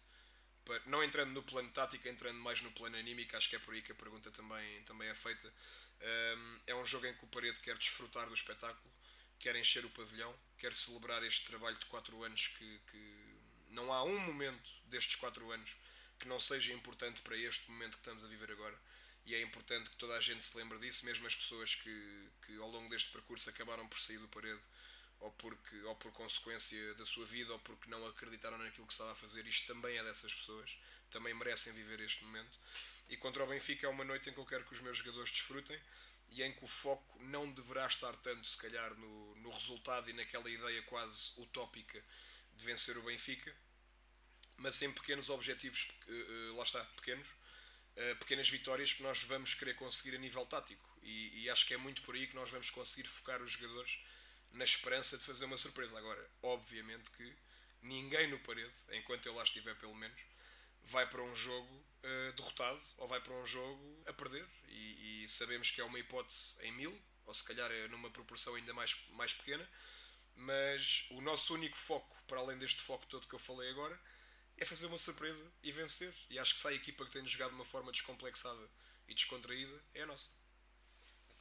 não 0.86 1.04
entrando 1.04 1.32
no 1.32 1.44
plano 1.44 1.70
tático, 1.72 2.08
entrando 2.08 2.40
mais 2.40 2.62
no 2.62 2.72
plano 2.72 2.96
anímico, 2.96 3.36
acho 3.36 3.50
que 3.50 3.56
é 3.56 3.60
por 3.60 3.74
aí 3.74 3.82
que 3.82 3.92
a 3.92 3.96
pergunta 3.96 4.30
também, 4.32 4.84
também 4.84 5.08
é 5.10 5.14
feita. 5.14 5.52
Um, 6.02 6.60
é 6.68 6.76
um 6.76 6.86
jogo 6.86 7.08
em 7.08 7.14
que 7.14 7.26
o 7.26 7.28
Parede 7.28 7.60
quer 7.60 7.78
desfrutar 7.78 8.28
do 8.28 8.34
espetáculo, 8.34 8.92
quer 9.40 9.56
encher 9.56 9.84
o 9.86 9.90
pavilhão, 9.90 10.34
quer 10.58 10.74
celebrar 10.74 11.24
este 11.24 11.46
trabalho 11.46 11.78
de 11.78 11.86
4 11.88 12.24
anos 12.24 12.48
que, 12.48 12.82
que 12.92 13.38
não 13.70 13.92
há 13.92 14.04
um 14.04 14.20
momento 14.20 14.70
destes 14.86 15.16
4 15.16 15.52
anos 15.52 15.76
que 16.20 16.28
não 16.28 16.40
seja 16.40 16.74
importante 16.74 17.22
para 17.22 17.38
este 17.38 17.72
momento 17.72 17.94
que 17.94 18.02
estamos 18.02 18.24
a 18.24 18.28
viver 18.28 18.52
agora. 18.52 18.78
E 19.26 19.36
é 19.36 19.42
importante 19.42 19.90
que 19.90 19.96
toda 19.98 20.16
a 20.16 20.22
gente 20.22 20.44
se 20.44 20.58
lembre 20.58 20.80
disso, 20.80 21.06
mesmo 21.06 21.28
as 21.28 21.36
pessoas 21.36 21.76
que, 21.76 22.30
que 22.46 22.58
ao 22.58 22.70
longo 22.70 22.90
deste 22.90 23.12
percurso 23.12 23.50
acabaram 23.50 23.88
por 23.88 24.00
sair 24.00 24.18
do 24.18 24.28
parede 24.28 24.62
ou, 25.20 25.32
porque, 25.34 25.76
ou 25.84 25.96
por 25.96 26.12
consequência 26.14 26.94
da 26.96 27.06
sua 27.06 27.26
vida, 27.26 27.52
ou 27.52 27.60
porque 27.60 27.90
não 27.90 28.06
acreditaram 28.08 28.58
naquilo 28.58 28.88
que 28.88 28.94
estava 28.94 29.12
a 29.12 29.16
fazer. 29.16 29.46
Isto 29.46 29.68
também 29.68 29.98
é 29.98 30.04
dessas 30.04 30.34
pessoas, 30.34 30.76
também 31.12 31.34
merecem 31.34 31.74
viver 31.74 32.00
este 32.00 32.24
momento. 32.24 32.58
E 33.10 33.18
contra 33.18 33.44
o 33.44 33.48
Benfica 33.48 33.88
é 33.88 33.90
uma 33.90 34.04
noite 34.04 34.30
em 34.30 34.34
que 34.34 34.40
eu 34.40 34.46
quero 34.46 34.66
que 34.66 34.74
os 34.74 34.82
meus 34.82 34.98
jogadores 34.98 35.32
desfrutem 35.32 35.80
e 36.32 36.44
em 36.44 36.54
que 36.54 36.64
o 36.64 36.68
foco 36.68 37.24
não 37.24 37.52
deverá 37.52 37.86
estar 37.88 38.16
tanto, 38.18 38.48
se 38.48 38.58
calhar, 38.58 38.94
no, 38.96 39.36
no 39.38 39.52
resultado 39.52 40.10
e 40.10 40.14
naquela 40.14 40.50
ideia 40.50 40.82
quase 40.84 41.32
utópica 41.38 42.04
de 42.54 42.66
vencer 42.66 42.98
o 42.98 43.04
Benfica, 43.04 43.56
mas 44.58 44.82
em 44.82 44.92
pequenos 44.92 45.30
objetivos, 45.30 45.88
uh, 46.08 46.56
lá 46.56 46.64
está, 46.64 46.84
pequenos, 46.98 47.28
pequenas 48.20 48.50
vitórias 48.50 48.94
que 48.94 49.04
nós 49.04 49.24
vamos 49.24 49.54
querer 49.54 49.76
conseguir 49.76 50.16
a 50.16 50.20
nível 50.20 50.46
tático. 50.46 50.90
E, 51.02 51.44
e 51.44 51.50
acho 51.50 51.66
que 51.66 51.74
é 51.74 51.78
muito 51.78 52.02
por 52.02 52.16
aí 52.16 52.28
que 52.28 52.36
nós 52.36 52.50
vamos 52.50 52.70
conseguir 52.70 53.08
focar 53.08 53.42
os 53.42 53.52
jogadores 53.52 54.00
na 54.52 54.64
esperança 54.64 55.18
de 55.18 55.24
fazer 55.24 55.46
uma 55.46 55.58
surpresa. 55.58 55.98
Agora, 55.98 56.30
obviamente 56.42 57.12
que 57.12 57.36
ninguém 57.82 58.30
no 58.30 58.40
parede, 58.40 58.74
enquanto 58.92 59.26
eu 59.26 59.34
lá 59.34 59.44
estiver 59.44 59.76
pelo 59.76 59.96
menos, 59.96 60.20
vai 60.84 61.08
para 61.08 61.22
um 61.22 61.36
jogo 61.36 61.74
uh, 62.04 62.34
derrotado 62.34 62.82
ou 62.98 63.08
vai 63.08 63.22
para 63.22 63.34
um 63.34 63.46
jogo 63.46 64.04
a 64.08 64.14
perder. 64.14 64.46
E, 64.68 65.24
e, 65.24 65.30
sabemos 65.30 65.72
que 65.72 65.82
é 65.82 65.84
uma 65.84 66.00
hipótese 66.00 66.58
em 66.62 66.72
mil, 66.72 67.02
ou 67.26 67.34
se 67.34 67.44
calhar 67.44 67.72
é 67.72 67.88
numa 67.88 68.10
proporção 68.10 68.56
ainda 68.56 68.74
mais, 68.74 68.96
mais 69.12 69.34
pequena, 69.34 69.68
mas 70.36 71.06
o 71.12 71.22
nosso 71.22 71.54
único 71.54 71.78
foco, 71.78 72.16
para 72.28 72.40
além 72.40 72.58
deste 72.58 72.82
foco 72.82 73.06
todo 73.08 73.28
que 73.28 73.36
eu 73.36 73.40
falei 73.40 73.70
agora, 73.70 74.00
é 74.60 74.66
fazer 74.66 74.88
uma 74.88 74.98
surpresa 74.98 75.50
e 75.64 75.72
vencer. 75.72 76.14
E 76.30 76.38
acho 76.38 76.54
que 76.54 76.60
se 76.60 76.68
a 76.68 76.74
equipa 76.74 77.06
que 77.06 77.12
tem 77.12 77.26
jogado 77.26 77.52
de 77.52 77.56
uma 77.56 77.66
forma 77.66 77.92
descomplexada 77.92 78.70
e 79.08 79.14
descontraída, 79.14 79.82
é 79.94 80.04
a 80.04 80.06
nossa. 80.06 80.30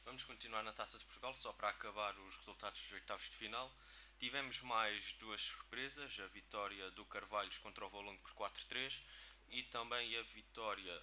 Vamos 0.05 0.23
continuar 0.23 0.63
na 0.63 0.71
Taça 0.71 0.97
de 0.97 1.05
Portugal, 1.05 1.33
só 1.35 1.51
para 1.53 1.69
acabar 1.69 2.17
os 2.17 2.37
resultados 2.37 2.81
dos 2.81 2.93
oitavos 2.93 3.29
de 3.29 3.35
final. 3.35 3.71
Tivemos 4.19 4.61
mais 4.61 5.13
duas 5.13 5.41
surpresas, 5.41 6.19
a 6.19 6.27
vitória 6.27 6.89
do 6.91 7.05
Carvalhos 7.05 7.57
contra 7.57 7.85
o 7.85 7.89
Volongo 7.89 8.19
por 8.21 8.49
4-3 8.49 9.01
e 9.49 9.63
também 9.63 10.17
a 10.17 10.23
vitória 10.23 11.01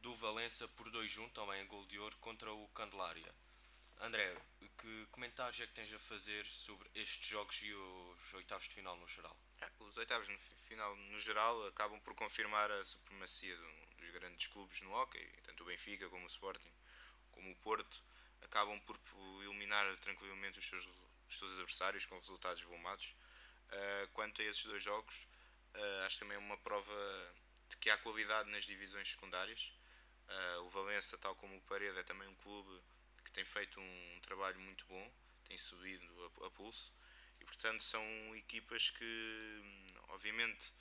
do 0.00 0.14
Valença 0.16 0.68
por 0.68 0.90
2-1, 0.90 1.30
também 1.32 1.62
em 1.62 1.66
gol 1.66 1.86
de 1.86 1.98
ouro, 1.98 2.16
contra 2.18 2.52
o 2.52 2.68
Candelária. 2.68 3.34
André, 4.00 4.36
que 4.78 5.06
comentários 5.12 5.60
é 5.60 5.66
que 5.66 5.72
tens 5.72 5.92
a 5.94 5.98
fazer 5.98 6.44
sobre 6.46 6.90
estes 6.94 7.26
jogos 7.26 7.60
e 7.62 7.72
os 7.72 8.34
oitavos 8.34 8.68
de 8.68 8.74
final 8.74 8.96
no 8.96 9.08
geral? 9.08 9.36
É, 9.60 9.70
os 9.80 9.96
oitavos 9.96 10.26
de 10.26 10.36
final 10.68 10.96
no 10.96 11.18
geral 11.18 11.66
acabam 11.66 12.00
por 12.00 12.14
confirmar 12.14 12.70
a 12.70 12.84
supremacia 12.84 13.56
dos 13.98 14.10
grandes 14.10 14.46
clubes 14.48 14.80
no 14.82 14.92
hockey, 14.92 15.26
tanto 15.42 15.62
o 15.62 15.66
Benfica 15.66 16.08
como 16.08 16.24
o 16.24 16.28
Sporting, 16.28 16.72
como 17.32 17.50
o 17.50 17.56
Porto, 17.56 18.02
acabam 18.42 18.78
por 18.80 18.98
eliminar 19.42 19.96
tranquilamente 19.98 20.58
os 20.58 20.66
seus, 20.66 20.88
os 21.28 21.38
seus 21.38 21.52
adversários 21.52 22.06
com 22.06 22.16
resultados 22.18 22.62
volumados. 22.62 23.14
Uh, 23.70 24.08
quanto 24.12 24.40
a 24.42 24.44
esses 24.44 24.64
dois 24.64 24.82
jogos, 24.82 25.26
uh, 25.74 26.06
acho 26.06 26.18
também 26.18 26.36
uma 26.36 26.56
prova 26.58 27.34
de 27.68 27.76
que 27.78 27.90
há 27.90 27.96
qualidade 27.96 28.50
nas 28.50 28.64
divisões 28.64 29.10
secundárias. 29.10 29.72
Uh, 30.28 30.62
o 30.62 30.70
Valença, 30.70 31.18
tal 31.18 31.34
como 31.34 31.56
o 31.56 31.60
Parede, 31.62 31.98
é 31.98 32.02
também 32.02 32.28
um 32.28 32.34
clube 32.36 32.80
que 33.24 33.32
tem 33.32 33.44
feito 33.44 33.80
um 33.80 34.20
trabalho 34.22 34.58
muito 34.60 34.84
bom, 34.86 35.12
tem 35.44 35.56
subido 35.56 36.06
a, 36.42 36.46
a 36.46 36.50
pulso 36.50 36.92
e, 37.44 37.46
portanto, 37.46 37.84
são 37.84 38.02
equipas 38.34 38.88
que, 38.88 39.62
obviamente, 40.08 40.72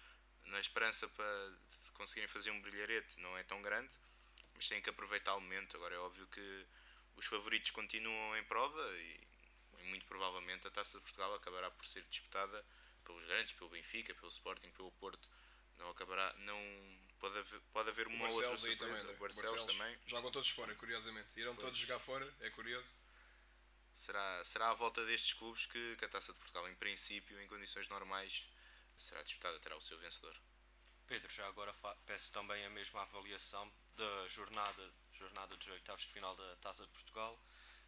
na 0.46 0.60
esperança 0.62 1.10
para 1.10 1.52
conseguirem 1.94 2.28
fazer 2.28 2.52
um 2.52 2.62
brilharete 2.62 3.20
não 3.20 3.38
é 3.38 3.44
tão 3.44 3.62
grande, 3.62 3.92
mas 4.56 4.68
têm 4.70 4.82
que 4.82 4.90
aproveitar 4.90 5.36
o 5.36 5.42
momento. 5.42 5.76
Agora 5.76 5.94
é 5.94 5.98
óbvio 6.00 6.26
que 6.28 6.66
os 7.18 7.26
favoritos 7.26 7.72
continuam 7.72 8.38
em 8.38 8.44
prova 8.46 8.82
e, 8.98 9.20
muito 9.90 10.06
provavelmente 10.06 10.66
a 10.66 10.72
Taça 10.72 10.98
de 10.98 11.04
Portugal 11.04 11.34
acabará 11.36 11.70
por 11.70 11.86
ser 11.86 12.02
disputada 12.04 12.66
pelos 13.04 13.26
grandes, 13.26 13.52
pelo 13.54 13.70
Benfica, 13.70 14.16
pelo 14.16 14.30
Sporting, 14.30 14.72
pelo 14.72 14.92
Porto. 14.94 15.28
Não 15.78 15.90
acabará, 15.90 16.34
não 16.40 16.60
pode 17.20 17.38
haver, 17.38 17.60
pode 17.74 17.90
haver 17.90 18.08
uma 18.08 18.26
outra 18.26 18.56
surpresa. 18.56 18.78
Também, 18.78 19.04
né? 19.04 19.12
o 19.12 19.20
Barcelos, 19.20 19.36
Barcelos 19.36 19.74
também. 19.74 20.00
Jogam 20.06 20.32
todos 20.32 20.50
fora, 20.50 20.74
curiosamente. 20.76 21.38
Irão 21.38 21.56
pois. 21.56 21.66
todos 21.66 21.80
jogar 21.80 22.00
fora, 22.00 22.34
é 22.40 22.50
curioso. 22.52 22.96
Será, 23.94 24.44
será 24.44 24.70
à 24.72 24.74
volta 24.74 25.06
destes 25.06 25.34
clubes 25.34 25.66
que, 25.66 25.96
que 25.98 26.06
a 26.06 26.10
Taça 26.10 26.34
de 26.34 26.40
Portugal, 26.40 26.68
em 26.68 26.76
princípio, 26.76 27.40
em 27.40 27.48
condições 27.48 27.88
normais, 27.88 28.48
será 28.98 29.22
disputada, 29.22 29.60
terá 29.60 29.78
o 29.78 29.82
seu 29.82 29.98
vencedor. 30.00 30.36
Pedro, 31.06 31.32
já 31.32 31.48
agora 31.48 31.74
peço 32.06 32.32
também 32.32 32.66
a 32.66 32.70
mesma 32.70 33.02
avaliação 33.02 33.72
da 33.96 34.28
jornada, 34.28 34.94
jornada 35.12 35.56
dos 35.56 35.68
oitavos 35.68 36.04
de 36.04 36.14
final 36.14 36.36
da 36.36 36.56
Taça 36.58 36.84
de 36.84 36.90
Portugal 36.90 37.40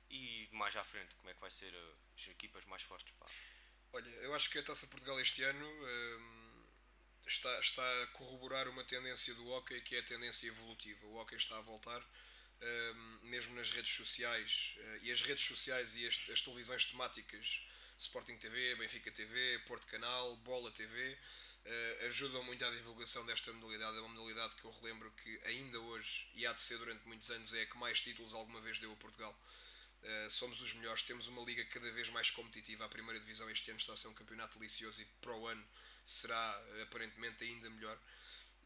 e 0.09 0.47
mais 0.51 0.75
à 0.75 0.83
frente, 0.83 1.15
como 1.15 1.29
é 1.29 1.33
que 1.33 1.41
vai 1.41 1.50
ser 1.50 1.74
uh, 1.74 1.97
as 2.15 2.27
equipas 2.27 2.65
mais 2.65 2.83
fortes? 2.83 3.13
Pá? 3.17 3.25
Olha, 3.93 4.09
eu 4.21 4.35
acho 4.35 4.50
que 4.50 4.59
a 4.59 4.63
Taça 4.63 4.85
de 4.85 4.91
Portugal 4.91 5.19
este 5.19 5.43
ano 5.43 5.65
um, 5.65 6.65
está, 7.25 7.59
está 7.59 8.03
a 8.03 8.07
corroborar 8.07 8.67
uma 8.67 8.83
tendência 8.83 9.33
do 9.33 9.47
hockey 9.47 9.81
que 9.81 9.95
é 9.95 10.00
a 10.00 10.03
tendência 10.03 10.47
evolutiva. 10.47 11.05
O 11.07 11.15
hockey 11.15 11.35
está 11.35 11.57
a 11.57 11.62
voltar, 11.62 12.01
um, 12.62 13.27
mesmo 13.27 13.55
nas 13.55 13.69
redes 13.71 13.91
sociais, 13.91 14.74
uh, 14.77 15.00
e 15.03 15.12
as 15.12 15.21
redes 15.21 15.43
sociais 15.43 15.95
e 15.95 16.07
as, 16.07 16.19
as 16.29 16.41
televisões 16.41 16.85
temáticas, 16.85 17.62
Sporting 18.00 18.38
TV, 18.38 18.75
Benfica 18.75 19.12
TV, 19.12 19.59
Porto 19.67 19.88
Canal, 19.88 20.35
Bola 20.38 20.71
TV, 20.71 21.17
uh, 21.65 22.05
ajudam 22.07 22.43
muito 22.43 22.63
à 22.65 22.69
divulgação 22.71 23.25
desta 23.25 23.51
modalidade. 23.53 23.97
É 23.97 24.01
uma 24.01 24.09
modalidade 24.09 24.55
que 24.55 24.65
eu 24.65 24.71
relembro 24.71 25.12
que 25.12 25.39
ainda 25.45 25.79
hoje, 25.79 26.27
e 26.33 26.45
há 26.45 26.53
de 26.53 26.62
ser 26.62 26.77
durante 26.77 27.05
muitos 27.07 27.29
anos, 27.29 27.53
é 27.53 27.62
a 27.62 27.65
que 27.65 27.77
mais 27.77 28.01
títulos 28.01 28.33
alguma 28.33 28.62
vez 28.62 28.79
deu 28.79 28.91
a 28.91 28.95
Portugal. 28.95 29.38
Uh, 30.03 30.29
somos 30.29 30.62
os 30.62 30.74
melhores, 30.74 31.01
temos 31.01 31.27
uma 31.27 31.41
liga 31.43 31.65
cada 31.65 31.91
vez 31.91 32.09
mais 32.09 32.29
competitiva. 32.29 32.85
A 32.85 32.89
primeira 32.89 33.19
divisão 33.19 33.50
este 33.50 33.71
ano 33.71 33.79
está 33.79 33.93
a 33.93 33.97
ser 33.97 34.07
um 34.07 34.13
campeonato 34.13 34.57
delicioso 34.59 35.01
e 35.01 35.05
para 35.19 35.35
o 35.35 35.47
ano 35.47 35.65
será 36.03 36.63
aparentemente 36.83 37.43
ainda 37.43 37.69
melhor. 37.69 38.00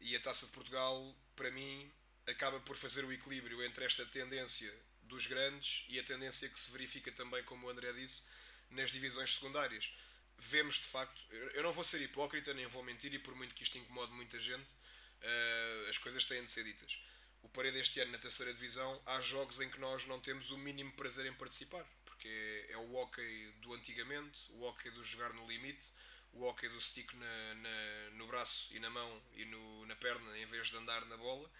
E 0.00 0.16
a 0.16 0.20
Taça 0.20 0.46
de 0.46 0.52
Portugal, 0.52 1.14
para 1.36 1.50
mim, 1.50 1.90
acaba 2.30 2.60
por 2.60 2.76
fazer 2.76 3.04
o 3.04 3.12
equilíbrio 3.12 3.62
entre 3.64 3.84
esta 3.84 4.06
tendência 4.06 4.72
dos 5.02 5.26
grandes 5.26 5.84
e 5.88 5.98
a 5.98 6.02
tendência 6.04 6.48
que 6.48 6.58
se 6.58 6.70
verifica 6.70 7.10
também, 7.12 7.42
como 7.44 7.66
o 7.66 7.70
André 7.70 7.92
disse, 7.92 8.24
nas 8.70 8.90
divisões 8.90 9.34
secundárias 9.34 9.92
vemos 10.40 10.76
de 10.76 10.86
facto, 10.86 11.22
eu 11.54 11.62
não 11.62 11.72
vou 11.72 11.84
ser 11.84 12.00
hipócrita 12.00 12.54
nem 12.54 12.66
vou 12.66 12.82
mentir, 12.82 13.12
e 13.12 13.18
por 13.18 13.34
muito 13.34 13.54
que 13.54 13.62
isto 13.62 13.76
incomode 13.76 14.12
muita 14.12 14.40
gente, 14.40 14.72
uh, 14.72 15.88
as 15.88 15.98
coisas 15.98 16.24
têm 16.24 16.42
de 16.42 16.50
ser 16.50 16.64
ditas. 16.64 16.98
O 17.42 17.48
Parede 17.48 17.78
este 17.78 18.00
ano 18.00 18.12
na 18.12 18.18
terceira 18.18 18.52
divisão 18.52 19.00
há 19.06 19.20
jogos 19.20 19.60
em 19.60 19.68
que 19.68 19.78
nós 19.78 20.06
não 20.06 20.18
temos 20.18 20.50
o 20.50 20.58
mínimo 20.58 20.92
prazer 20.92 21.26
em 21.26 21.32
participar, 21.34 21.84
porque 22.04 22.66
é 22.68 22.76
o 22.76 22.94
hockey 22.94 23.52
do 23.60 23.74
antigamente, 23.74 24.50
o 24.52 24.62
hockey 24.62 24.90
do 24.90 25.02
jogar 25.02 25.32
no 25.34 25.46
limite, 25.46 25.92
o 26.32 26.44
hockey 26.44 26.68
do 26.68 26.80
stick 26.80 27.12
na, 27.14 27.54
na, 27.54 28.10
no 28.12 28.26
braço 28.26 28.72
e 28.72 28.78
na 28.78 28.88
mão 28.88 29.22
e 29.34 29.44
no, 29.44 29.86
na 29.86 29.96
perna 29.96 30.38
em 30.38 30.46
vez 30.46 30.68
de 30.68 30.76
andar 30.76 31.04
na 31.06 31.16
bola. 31.16 31.50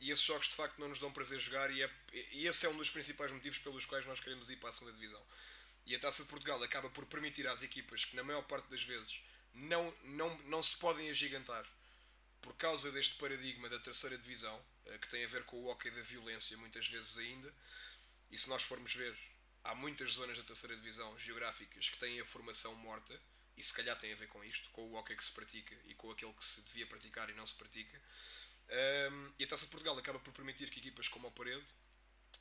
E 0.00 0.10
esses 0.10 0.24
jogos 0.24 0.48
de 0.48 0.54
facto 0.54 0.78
não 0.78 0.88
nos 0.88 0.98
dão 0.98 1.12
prazer 1.12 1.38
jogar, 1.40 1.70
e, 1.70 1.82
é, 1.82 1.90
e 2.32 2.46
esse 2.46 2.66
é 2.66 2.68
um 2.68 2.76
dos 2.76 2.90
principais 2.90 3.32
motivos 3.32 3.58
pelos 3.58 3.86
quais 3.86 4.04
nós 4.06 4.20
queremos 4.20 4.50
ir 4.50 4.56
para 4.56 4.68
a 4.68 4.72
segunda 4.72 4.92
divisão. 4.92 5.22
E 5.86 5.94
a 5.94 5.98
Taça 5.98 6.22
de 6.22 6.28
Portugal 6.28 6.62
acaba 6.62 6.90
por 6.90 7.06
permitir 7.06 7.46
às 7.46 7.62
equipas 7.62 8.04
que, 8.04 8.16
na 8.16 8.24
maior 8.24 8.42
parte 8.42 8.68
das 8.68 8.82
vezes, 8.82 9.20
não, 9.54 9.94
não, 10.02 10.36
não 10.42 10.62
se 10.62 10.76
podem 10.76 11.08
agigantar 11.08 11.66
por 12.40 12.54
causa 12.56 12.92
deste 12.92 13.14
paradigma 13.16 13.68
da 13.68 13.78
terceira 13.78 14.16
divisão, 14.16 14.62
eh, 14.86 14.98
que 14.98 15.08
tem 15.08 15.24
a 15.24 15.28
ver 15.28 15.44
com 15.44 15.56
o 15.56 15.66
hockey 15.66 15.90
da 15.90 16.02
violência, 16.02 16.56
muitas 16.56 16.86
vezes 16.86 17.18
ainda. 17.18 17.52
E 18.30 18.38
se 18.38 18.48
nós 18.48 18.62
formos 18.62 18.94
ver, 18.94 19.16
há 19.64 19.74
muitas 19.74 20.12
zonas 20.12 20.36
da 20.36 20.44
terceira 20.44 20.76
divisão 20.76 21.18
geográficas 21.18 21.88
que 21.88 21.98
têm 21.98 22.20
a 22.20 22.24
formação 22.24 22.74
morta, 22.76 23.20
e 23.56 23.62
se 23.62 23.72
calhar 23.72 23.96
tem 23.96 24.12
a 24.12 24.16
ver 24.16 24.28
com 24.28 24.44
isto, 24.44 24.68
com 24.70 24.82
o 24.82 24.94
hockey 24.94 25.16
que 25.16 25.24
se 25.24 25.30
pratica 25.32 25.74
e 25.86 25.94
com 25.94 26.10
aquele 26.10 26.32
que 26.34 26.44
se 26.44 26.60
devia 26.60 26.86
praticar 26.86 27.30
e 27.30 27.34
não 27.34 27.46
se 27.46 27.54
pratica. 27.54 28.00
Um, 28.68 29.32
e 29.38 29.44
a 29.44 29.46
Taça 29.46 29.64
de 29.64 29.70
Portugal 29.70 29.96
acaba 29.96 30.18
por 30.18 30.32
permitir 30.32 30.68
que 30.70 30.80
equipas 30.80 31.08
como 31.08 31.28
o 31.28 31.32
Parede, 31.32 31.64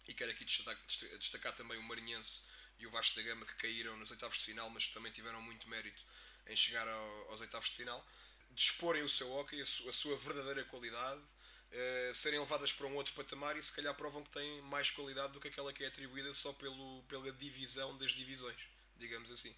e 0.07 0.13
quero 0.13 0.31
aqui 0.31 0.45
destacar, 0.45 0.77
destacar 1.17 1.53
também 1.53 1.77
o 1.77 1.83
Marinhense 1.83 2.43
e 2.79 2.87
o 2.87 2.89
Vasco 2.89 3.15
da 3.15 3.21
Gama 3.21 3.45
que 3.45 3.55
caíram 3.55 3.95
nos 3.97 4.11
oitavos 4.11 4.37
de 4.37 4.43
final, 4.43 4.69
mas 4.69 4.87
que 4.87 4.93
também 4.93 5.11
tiveram 5.11 5.41
muito 5.41 5.69
mérito 5.69 6.03
em 6.47 6.55
chegar 6.55 6.87
ao, 6.87 7.31
aos 7.31 7.41
oitavos 7.41 7.69
de 7.69 7.75
final, 7.75 8.05
disporem 8.51 9.03
o 9.03 9.09
seu 9.09 9.31
hockey, 9.31 9.59
a, 9.59 9.63
a 9.63 9.93
sua 9.93 10.17
verdadeira 10.17 10.63
qualidade, 10.65 11.21
uh, 11.21 12.13
serem 12.13 12.39
levadas 12.39 12.71
para 12.71 12.87
um 12.87 12.95
outro 12.95 13.13
patamar 13.13 13.57
e 13.57 13.61
se 13.61 13.73
calhar 13.73 13.93
provam 13.95 14.23
que 14.23 14.29
têm 14.29 14.61
mais 14.63 14.91
qualidade 14.91 15.33
do 15.33 15.39
que 15.39 15.47
aquela 15.47 15.73
que 15.73 15.83
é 15.83 15.87
atribuída 15.87 16.33
só 16.33 16.53
pelo, 16.53 17.03
pela 17.03 17.31
divisão 17.31 17.97
das 17.97 18.11
divisões, 18.11 18.59
digamos 18.97 19.31
assim. 19.31 19.55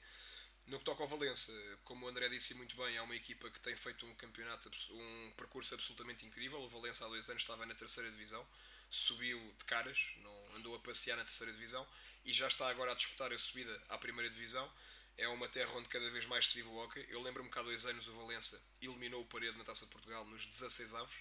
No 0.67 0.79
que 0.79 0.83
toca 0.83 1.01
ao 1.01 1.07
Valença, 1.07 1.53
como 1.85 2.05
o 2.05 2.09
André 2.09 2.27
disse 2.27 2.53
muito 2.53 2.75
bem, 2.75 2.97
é 2.97 3.01
uma 3.01 3.15
equipa 3.15 3.49
que 3.49 3.57
tem 3.61 3.73
feito 3.73 4.05
um 4.05 4.13
campeonato, 4.15 4.69
um 4.91 5.31
percurso 5.37 5.73
absolutamente 5.73 6.25
incrível. 6.25 6.59
O 6.59 6.67
Valença 6.67 7.05
há 7.05 7.07
dois 7.07 7.29
anos 7.29 7.41
estava 7.41 7.65
na 7.65 7.73
terceira 7.73 8.11
divisão, 8.11 8.45
subiu 8.89 9.39
de 9.57 9.63
caras, 9.63 9.97
não 10.17 10.55
andou 10.57 10.75
a 10.75 10.79
passear 10.79 11.15
na 11.15 11.23
terceira 11.23 11.53
divisão 11.53 11.87
e 12.25 12.33
já 12.33 12.47
está 12.47 12.67
agora 12.67 12.91
a 12.91 12.95
disputar 12.95 13.31
a 13.31 13.39
subida 13.39 13.81
à 13.87 13.97
primeira 13.97 14.29
divisão. 14.29 14.69
É 15.17 15.25
uma 15.29 15.47
terra 15.47 15.71
onde 15.73 15.87
cada 15.87 16.09
vez 16.11 16.25
mais 16.25 16.47
se 16.47 16.55
vive 16.55 16.67
o 16.67 16.75
hockey. 16.75 17.05
Eu 17.07 17.21
lembro-me 17.21 17.49
que 17.49 17.57
há 17.57 17.63
dois 17.63 17.85
anos 17.85 18.09
o 18.09 18.13
Valença 18.17 18.61
eliminou 18.81 19.21
o 19.21 19.25
Parede 19.25 19.57
na 19.57 19.63
Taça 19.63 19.85
de 19.85 19.91
Portugal 19.91 20.25
nos 20.25 20.45
16 20.45 20.93
avos 20.95 21.15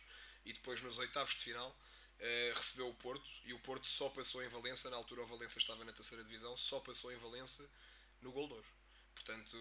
e 0.45 0.53
depois 0.53 0.83
nos 0.83 0.99
oitavos 0.99 1.37
de 1.37 1.43
final 1.43 1.71
uh, 1.71 2.55
recebeu 2.57 2.89
o 2.89 2.95
Porto 2.95 3.31
e 3.45 3.55
o 3.55 3.61
Porto 3.61 3.87
só 3.87 4.09
passou 4.09 4.43
em 4.43 4.49
Valença, 4.49 4.91
na 4.91 4.97
altura 4.97 5.23
o 5.23 5.27
Valença 5.27 5.59
estava 5.59 5.85
na 5.85 5.93
terceira 5.93 6.25
divisão, 6.25 6.57
só 6.57 6.81
passou 6.81 7.13
em 7.13 7.17
Valença 7.17 7.65
no 8.21 8.33
Goldor. 8.33 8.65
Portanto, 9.27 9.59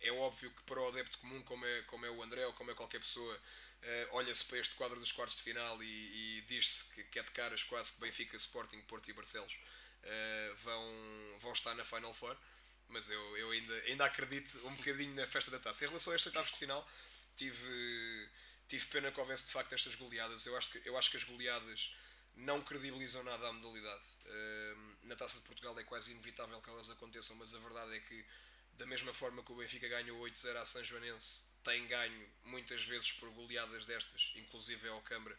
é 0.00 0.12
óbvio 0.12 0.48
que 0.52 0.62
para 0.62 0.80
o 0.80 0.88
adepto 0.88 1.18
comum, 1.18 1.42
como 1.42 1.66
é, 1.66 1.82
como 1.82 2.06
é 2.06 2.10
o 2.10 2.22
André 2.22 2.46
ou 2.46 2.52
como 2.52 2.70
é 2.70 2.74
qualquer 2.74 3.00
pessoa, 3.00 3.34
uh, 3.34 4.08
olha-se 4.12 4.44
para 4.44 4.58
este 4.58 4.76
quadro 4.76 5.00
dos 5.00 5.10
quartos 5.10 5.36
de 5.38 5.42
final 5.42 5.82
e, 5.82 5.86
e 6.38 6.40
diz-se 6.42 6.84
que, 6.86 7.02
que, 7.02 7.18
é 7.18 7.22
de 7.24 7.32
caras 7.32 7.64
quase 7.64 7.92
que 7.92 8.00
Benfica, 8.00 8.36
Sporting, 8.36 8.80
Porto 8.82 9.10
e 9.10 9.12
Barcelos 9.12 9.52
uh, 9.52 10.54
vão, 10.56 11.38
vão 11.40 11.52
estar 11.52 11.74
na 11.74 11.84
Final 11.84 12.14
Four, 12.14 12.36
mas 12.88 13.10
eu, 13.10 13.36
eu 13.36 13.50
ainda, 13.50 13.74
ainda 13.86 14.04
acredito 14.04 14.56
um 14.64 14.76
bocadinho 14.76 15.14
na 15.16 15.26
festa 15.26 15.50
da 15.50 15.58
taça. 15.58 15.84
Em 15.84 15.88
relação 15.88 16.12
a 16.12 16.16
estes 16.16 16.26
oitavos 16.26 16.52
de 16.52 16.58
final, 16.58 16.88
tive, 17.34 18.28
tive 18.68 18.86
pena 18.86 19.10
que 19.10 19.18
houvesse 19.18 19.46
de 19.46 19.50
facto 19.50 19.74
estas 19.74 19.96
goleadas. 19.96 20.46
Eu 20.46 20.56
acho 20.56 20.70
que, 20.70 20.80
eu 20.84 20.96
acho 20.96 21.10
que 21.10 21.16
as 21.16 21.24
goleadas 21.24 21.92
não 22.36 22.62
credibilizam 22.62 23.24
nada 23.24 23.48
à 23.48 23.52
modalidade. 23.52 24.04
Uh, 24.26 24.96
na 25.04 25.16
taça 25.16 25.38
de 25.38 25.44
Portugal 25.44 25.76
é 25.76 25.82
quase 25.82 26.12
inevitável 26.12 26.60
que 26.60 26.70
elas 26.70 26.88
aconteçam, 26.90 27.34
mas 27.36 27.52
a 27.54 27.58
verdade 27.58 27.96
é 27.96 28.00
que, 28.00 28.24
da 28.78 28.86
mesma 28.86 29.12
forma 29.12 29.42
que 29.42 29.52
o 29.52 29.56
Benfica 29.56 29.88
ganhou 29.88 30.20
8-0 30.20 30.56
à 30.56 30.64
São 30.64 30.84
Joanense, 30.84 31.44
tem 31.62 31.86
ganho 31.86 32.28
muitas 32.44 32.84
vezes 32.84 33.12
por 33.12 33.30
goleadas 33.30 33.84
destas, 33.84 34.32
inclusive 34.36 34.88
ao 34.88 35.00
Câmara 35.02 35.36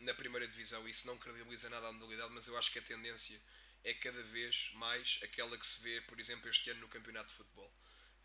na 0.00 0.14
primeira 0.14 0.46
divisão. 0.46 0.88
Isso 0.88 1.06
não 1.06 1.18
credibiliza 1.18 1.68
nada 1.68 1.88
a 1.88 1.92
modalidade, 1.92 2.32
mas 2.32 2.46
eu 2.46 2.56
acho 2.56 2.70
que 2.70 2.78
a 2.78 2.82
tendência 2.82 3.40
é 3.84 3.92
cada 3.94 4.22
vez 4.22 4.70
mais 4.74 5.18
aquela 5.22 5.56
que 5.56 5.66
se 5.66 5.80
vê, 5.80 6.00
por 6.02 6.18
exemplo, 6.18 6.48
este 6.48 6.70
ano 6.70 6.80
no 6.80 6.88
Campeonato 6.88 7.28
de 7.28 7.34
Futebol. 7.34 7.72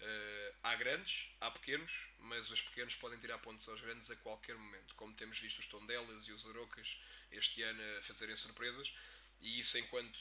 Uh, 0.01 0.55
há 0.63 0.75
grandes, 0.75 1.29
há 1.39 1.51
pequenos, 1.51 2.07
mas 2.17 2.49
os 2.49 2.61
pequenos 2.61 2.95
podem 2.95 3.19
tirar 3.19 3.37
pontos 3.37 3.67
aos 3.69 3.81
grandes 3.81 4.09
a 4.09 4.15
qualquer 4.17 4.55
momento, 4.55 4.95
como 4.95 5.13
temos 5.13 5.39
visto 5.39 5.59
os 5.59 5.67
Tondelas 5.67 6.27
e 6.27 6.31
os 6.31 6.47
Arocas 6.47 6.97
este 7.31 7.61
ano 7.61 7.81
a 7.97 8.01
fazerem 8.01 8.35
surpresas, 8.35 8.91
e 9.41 9.59
isso, 9.59 9.77
enquanto 9.77 10.19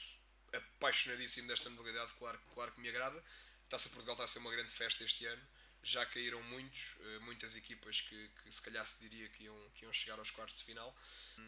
apaixonadíssimo 0.53 1.47
desta 1.47 1.69
modalidade, 1.69 2.13
claro, 2.13 2.39
claro 2.53 2.71
que 2.73 2.81
me 2.81 2.89
agrada. 2.89 3.23
Taça 3.71 3.87
de 3.87 3.95
Portugal 3.95 4.15
está 4.15 4.25
a 4.25 4.27
ser 4.27 4.39
uma 4.39 4.51
grande 4.51 4.73
festa 4.73 5.01
este 5.01 5.25
ano. 5.25 5.41
já 5.81 6.05
caíram 6.05 6.43
muitos, 6.43 6.93
muitas 7.21 7.55
equipas 7.55 8.01
que, 8.01 8.29
que 8.43 8.51
se 8.51 8.61
calhar 8.61 8.85
se 8.85 8.99
diria 8.99 9.29
que 9.29 9.45
iam, 9.45 9.71
que 9.73 9.85
iam 9.85 9.93
chegar 9.93 10.19
aos 10.19 10.29
quartos 10.29 10.57
de 10.57 10.65
final, 10.65 10.93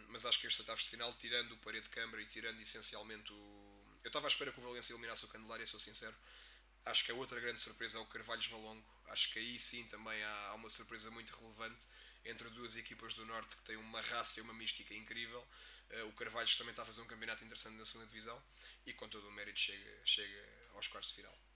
mas 0.08 0.26
acho 0.26 0.40
que 0.40 0.48
estes 0.48 0.58
oitavos 0.62 0.84
de 0.86 0.90
final, 0.90 1.14
tirando 1.16 1.52
o 1.52 1.58
Parede 1.58 1.84
de 1.84 1.90
Câmara 1.90 2.22
e 2.22 2.26
tirando 2.26 2.62
essencialmente 2.62 3.32
o. 3.34 3.98
Eu 4.06 4.08
estava 4.08 4.26
à 4.26 4.30
espera 4.30 4.54
que 4.54 4.60
o 4.60 4.64
Valência 4.64 4.94
eliminasse 4.94 5.26
o 5.26 5.28
Candelária, 5.28 5.66
sou 5.66 5.78
sincero. 5.78 6.16
Acho 6.86 7.04
que 7.04 7.12
a 7.12 7.16
outra 7.16 7.42
grande 7.42 7.60
surpresa 7.60 7.98
é 7.98 8.02
o 8.02 8.06
Carvalhos 8.06 8.48
Valongo. 8.48 8.86
Acho 9.10 9.30
que 9.34 9.40
aí 9.40 9.60
sim 9.60 9.84
também 9.88 10.24
há, 10.24 10.54
uma 10.56 10.70
surpresa 10.70 11.12
muito 11.12 11.36
relevante 11.36 11.88
entre 12.24 12.50
duas 12.52 12.78
equipas 12.78 13.14
do 13.16 13.26
Norte 13.26 13.58
que 13.58 13.64
têm 13.64 13.76
uma 13.76 14.02
raça 14.02 14.40
e 14.40 14.44
uma 14.44 14.54
mística 14.54 14.94
incrível. 14.94 15.46
Uh, 15.92 16.08
o 16.08 16.14
Carvalhos 16.14 16.56
também 16.56 16.72
está 16.72 16.84
a 16.84 16.86
fazer 16.86 17.02
um 17.02 17.06
campeonato 17.06 17.44
interessante 17.44 17.76
na 17.76 17.84
segunda 17.84 18.08
divisão 18.08 18.42
e 18.86 18.94
com 18.94 19.10
todo 19.10 19.28
o 19.28 19.32
mérito 19.34 19.60
chega, 19.60 20.02
chega 20.06 20.70
aos 20.74 20.88
quartos 20.88 21.10
de 21.10 21.18
final. 21.18 21.53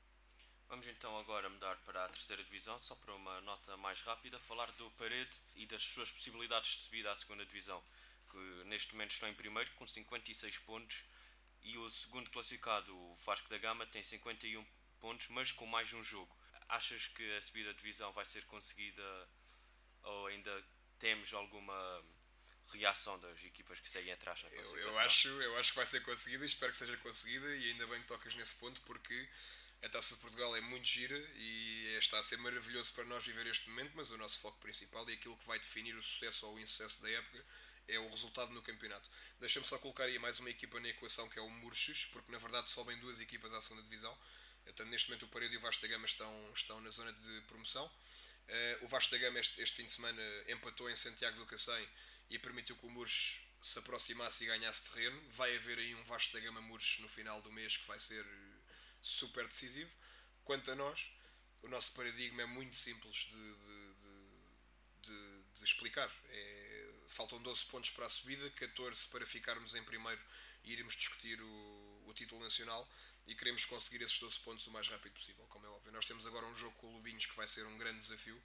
Vamos 0.70 0.86
então 0.88 1.18
agora 1.18 1.50
mudar 1.50 1.78
para 1.86 2.04
a 2.04 2.10
terceira 2.10 2.44
divisão, 2.44 2.78
só 2.80 2.94
para 2.96 3.14
uma 3.16 3.40
nota 3.42 3.78
mais 3.78 4.02
rápida, 4.02 4.38
falar 4.40 4.70
do 4.74 4.92
Parede 4.92 5.40
e 5.56 5.66
das 5.66 5.82
suas 5.82 6.12
possibilidades 6.12 6.72
de 6.72 6.82
subida 6.82 7.10
à 7.10 7.16
segunda 7.16 7.46
divisão, 7.46 7.82
que 8.30 8.64
neste 8.66 8.94
momento 8.94 9.12
estão 9.12 9.30
em 9.30 9.34
primeiro 9.34 9.72
com 9.72 9.88
56 9.88 10.60
pontos 10.60 11.06
e 11.62 11.78
o 11.78 11.90
segundo 11.90 12.30
classificado, 12.30 12.96
o 12.96 13.16
Vasco 13.16 13.50
da 13.50 13.58
Gama, 13.58 13.86
tem 13.86 14.04
51 14.04 14.66
pontos, 15.00 15.30
mas 15.30 15.52
com 15.52 15.66
mais 15.66 15.94
um 15.94 16.04
jogo. 16.04 16.36
Achas 16.68 17.08
que 17.08 17.38
a 17.38 17.42
subida 17.42 17.74
de 17.74 17.78
divisão 17.78 18.12
vai 18.12 18.26
ser 18.26 18.44
conseguida 18.46 19.30
ou 20.04 20.28
ainda 20.28 20.66
temos 21.00 21.34
alguma 21.34 22.04
reação 22.74 23.18
das 23.20 23.42
equipas 23.46 23.80
que 23.80 23.90
seguem 23.90 24.12
atrás 24.12 24.44
na 24.44 24.50
eu, 24.50 24.78
eu 24.78 25.00
acho 25.00 25.30
Eu 25.30 25.58
acho 25.58 25.72
que 25.72 25.78
vai 25.78 25.86
ser 25.86 26.02
conseguida 26.02 26.44
e 26.44 26.46
espero 26.46 26.72
que 26.72 26.78
seja 26.78 26.98
conseguida 26.98 27.56
e 27.56 27.72
ainda 27.72 27.88
bem 27.88 28.02
que 28.02 28.08
tocas 28.08 28.36
nesse 28.36 28.56
ponto 28.56 28.82
porque 28.82 29.30
a 29.84 29.90
Taça 29.90 30.16
de 30.16 30.22
Portugal 30.22 30.56
é 30.56 30.62
muito 30.62 30.88
gira 30.88 31.18
e 31.36 31.96
está 32.00 32.18
a 32.20 32.24
ser 32.24 32.38
maravilhoso 32.38 32.94
para 32.94 33.06
nós 33.06 33.26
viver 33.26 33.46
este 33.48 33.70
momento, 33.70 33.92
mas 33.96 34.10
o 34.10 34.18
nosso 34.18 34.40
foco 34.40 34.60
principal 34.60 35.08
e 35.10 35.14
aquilo 35.14 35.38
que 35.38 35.46
vai 35.46 35.60
definir 35.60 35.96
o 35.96 36.02
sucesso 36.02 36.48
ou 36.48 36.56
o 36.56 36.60
insucesso 36.60 37.02
da 37.02 37.10
época 37.10 37.46
é 37.88 37.98
o 38.00 38.10
resultado 38.10 38.52
no 38.54 38.62
campeonato. 38.62 39.10
Deixa-me 39.40 39.66
só 39.66 39.78
colocar 39.78 40.04
aí 40.04 40.20
mais 40.20 40.40
uma 40.40 40.50
equipa 40.50 40.80
na 40.80 40.90
equação 40.90 41.30
que 41.30 41.40
é 41.40 41.42
o 41.42 41.50
Murches, 41.50 42.06
porque 42.06 42.32
na 42.32 42.38
verdade 42.38 42.70
sobem 42.70 42.98
duas 43.00 43.22
equipas 43.22 43.54
à 43.54 43.62
segunda 43.62 43.84
divisão. 43.84 44.16
Então, 44.66 44.86
neste 44.88 45.10
momento 45.10 45.24
o 45.24 45.30
Parede 45.30 45.54
e 45.54 45.58
o 45.58 45.62
Vasco 45.62 45.82
da 45.82 45.88
Gama 45.88 46.06
estão, 46.06 46.52
estão 46.54 46.82
na 46.82 46.90
zona 46.90 47.14
de 47.14 47.42
promoção. 47.42 47.86
Uh, 47.86 48.86
o 48.86 48.88
Vasco 48.88 49.12
da 49.12 49.18
Gama 49.18 49.40
este, 49.40 49.62
este 49.62 49.76
fim 49.76 49.86
de 49.86 49.92
semana 49.92 50.22
empatou 50.50 50.90
em 50.90 50.96
Santiago 50.96 51.38
do 51.38 51.46
Cacém 51.46 51.88
e 52.30 52.38
permitiu 52.38 52.76
que 52.76 52.86
o 52.86 52.90
Murches 52.90 53.40
se 53.62 53.80
aproximasse 53.80 54.44
e 54.44 54.48
ganhasse 54.48 54.92
terreno. 54.92 55.22
Vai 55.30 55.56
haver 55.56 55.78
aí 55.80 55.96
um 55.96 56.04
Vasco 56.04 56.34
da 56.34 56.40
Gama 56.42 56.62
Murches 56.62 57.00
no 57.00 57.08
final 57.08 57.42
do 57.42 57.52
mês 57.52 57.78
que 57.78 57.88
vai 57.88 58.00
ser 58.00 58.26
super 59.08 59.46
decisivo. 59.48 59.96
Quanto 60.44 60.72
a 60.72 60.76
nós, 60.76 61.12
o 61.64 61.68
nosso 61.68 61.92
paradigma 61.94 62.42
é 62.42 62.46
muito 62.46 62.76
simples 62.76 63.28
de, 63.30 63.56
de, 63.56 63.94
de, 65.02 65.44
de 65.56 65.64
explicar. 65.64 66.12
É, 66.30 66.90
faltam 67.08 67.42
12 67.42 67.66
pontos 67.66 67.90
para 67.90 68.06
a 68.06 68.10
subida, 68.10 68.50
14 68.52 69.08
para 69.08 69.26
ficarmos 69.26 69.76
em 69.76 69.84
primeiro 69.84 70.22
e 70.64 70.74
irmos 70.74 70.96
discutir 70.96 71.42
o, 71.42 72.04
o 72.06 72.14
título 72.14 72.42
nacional 72.42 72.88
e 73.28 73.36
queremos 73.36 73.66
conseguir 73.66 74.04
esses 74.04 74.18
12 74.20 74.40
pontos 74.40 74.68
o 74.68 74.72
mais 74.72 74.88
rápido 74.88 75.14
possível, 75.14 75.46
como 75.48 75.66
é 75.66 75.70
óbvio. 75.70 75.92
Nós 75.92 76.06
temos 76.06 76.26
agora 76.26 76.46
um 76.46 76.56
jogo 76.56 76.76
com 76.78 76.88
o 76.88 76.94
Lubinhos 76.94 77.26
que 77.26 77.36
vai 77.36 77.46
ser 77.46 77.66
um 77.66 77.78
grande 77.78 78.00
desafio, 78.00 78.42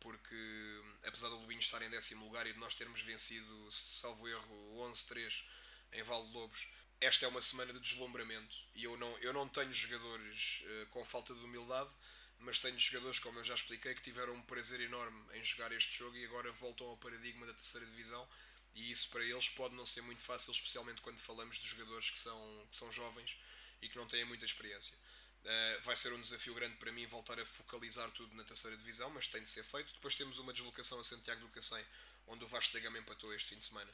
porque 0.00 0.82
apesar 1.04 1.28
do 1.28 1.36
Lubinhos 1.36 1.66
estar 1.66 1.82
em 1.82 1.90
décimo 1.90 2.24
lugar 2.24 2.46
e 2.46 2.52
de 2.52 2.58
nós 2.58 2.74
termos 2.74 3.02
vencido, 3.02 3.70
salvo 3.70 4.26
erro, 4.28 4.88
11-3 4.90 5.44
em 5.92 6.02
Val 6.02 6.24
de 6.26 6.32
Lobos, 6.32 6.66
esta 7.02 7.24
é 7.24 7.28
uma 7.28 7.40
semana 7.40 7.72
de 7.72 7.80
deslumbramento 7.80 8.56
e 8.74 8.84
eu 8.84 8.96
não, 8.96 9.18
eu 9.18 9.32
não 9.32 9.48
tenho 9.48 9.72
jogadores 9.72 10.62
uh, 10.62 10.86
com 10.86 11.04
falta 11.04 11.34
de 11.34 11.40
humildade, 11.40 11.90
mas 12.38 12.58
tenho 12.58 12.78
jogadores, 12.78 13.18
como 13.18 13.38
eu 13.38 13.44
já 13.44 13.54
expliquei, 13.54 13.94
que 13.94 14.02
tiveram 14.02 14.34
um 14.34 14.42
prazer 14.42 14.80
enorme 14.80 15.20
em 15.34 15.42
jogar 15.42 15.72
este 15.72 15.98
jogo 15.98 16.16
e 16.16 16.24
agora 16.24 16.50
voltam 16.52 16.86
ao 16.86 16.96
paradigma 16.96 17.46
da 17.46 17.54
terceira 17.54 17.86
divisão 17.86 18.26
e 18.74 18.90
isso 18.90 19.08
para 19.10 19.24
eles 19.24 19.48
pode 19.48 19.74
não 19.74 19.84
ser 19.84 20.00
muito 20.00 20.22
fácil, 20.22 20.52
especialmente 20.52 21.02
quando 21.02 21.18
falamos 21.18 21.58
de 21.58 21.66
jogadores 21.66 22.10
que 22.10 22.18
são, 22.18 22.66
que 22.70 22.76
são 22.76 22.90
jovens 22.90 23.36
e 23.80 23.88
que 23.88 23.96
não 23.96 24.06
têm 24.06 24.24
muita 24.24 24.44
experiência. 24.44 24.96
Uh, 25.44 25.82
vai 25.82 25.96
ser 25.96 26.12
um 26.12 26.20
desafio 26.20 26.54
grande 26.54 26.76
para 26.76 26.92
mim 26.92 27.04
voltar 27.06 27.38
a 27.38 27.44
focalizar 27.44 28.08
tudo 28.12 28.34
na 28.36 28.44
terceira 28.44 28.76
divisão, 28.76 29.10
mas 29.10 29.26
tem 29.26 29.42
de 29.42 29.48
ser 29.48 29.64
feito. 29.64 29.92
Depois 29.94 30.14
temos 30.14 30.38
uma 30.38 30.52
deslocação 30.52 31.00
a 31.00 31.04
Santiago 31.04 31.40
do 31.40 31.48
Cacém, 31.48 31.84
onde 32.28 32.44
o 32.44 32.46
Vasco 32.46 32.72
da 32.74 32.80
Gama 32.80 32.98
empatou 32.98 33.34
este 33.34 33.48
fim 33.48 33.58
de 33.58 33.64
semana, 33.64 33.90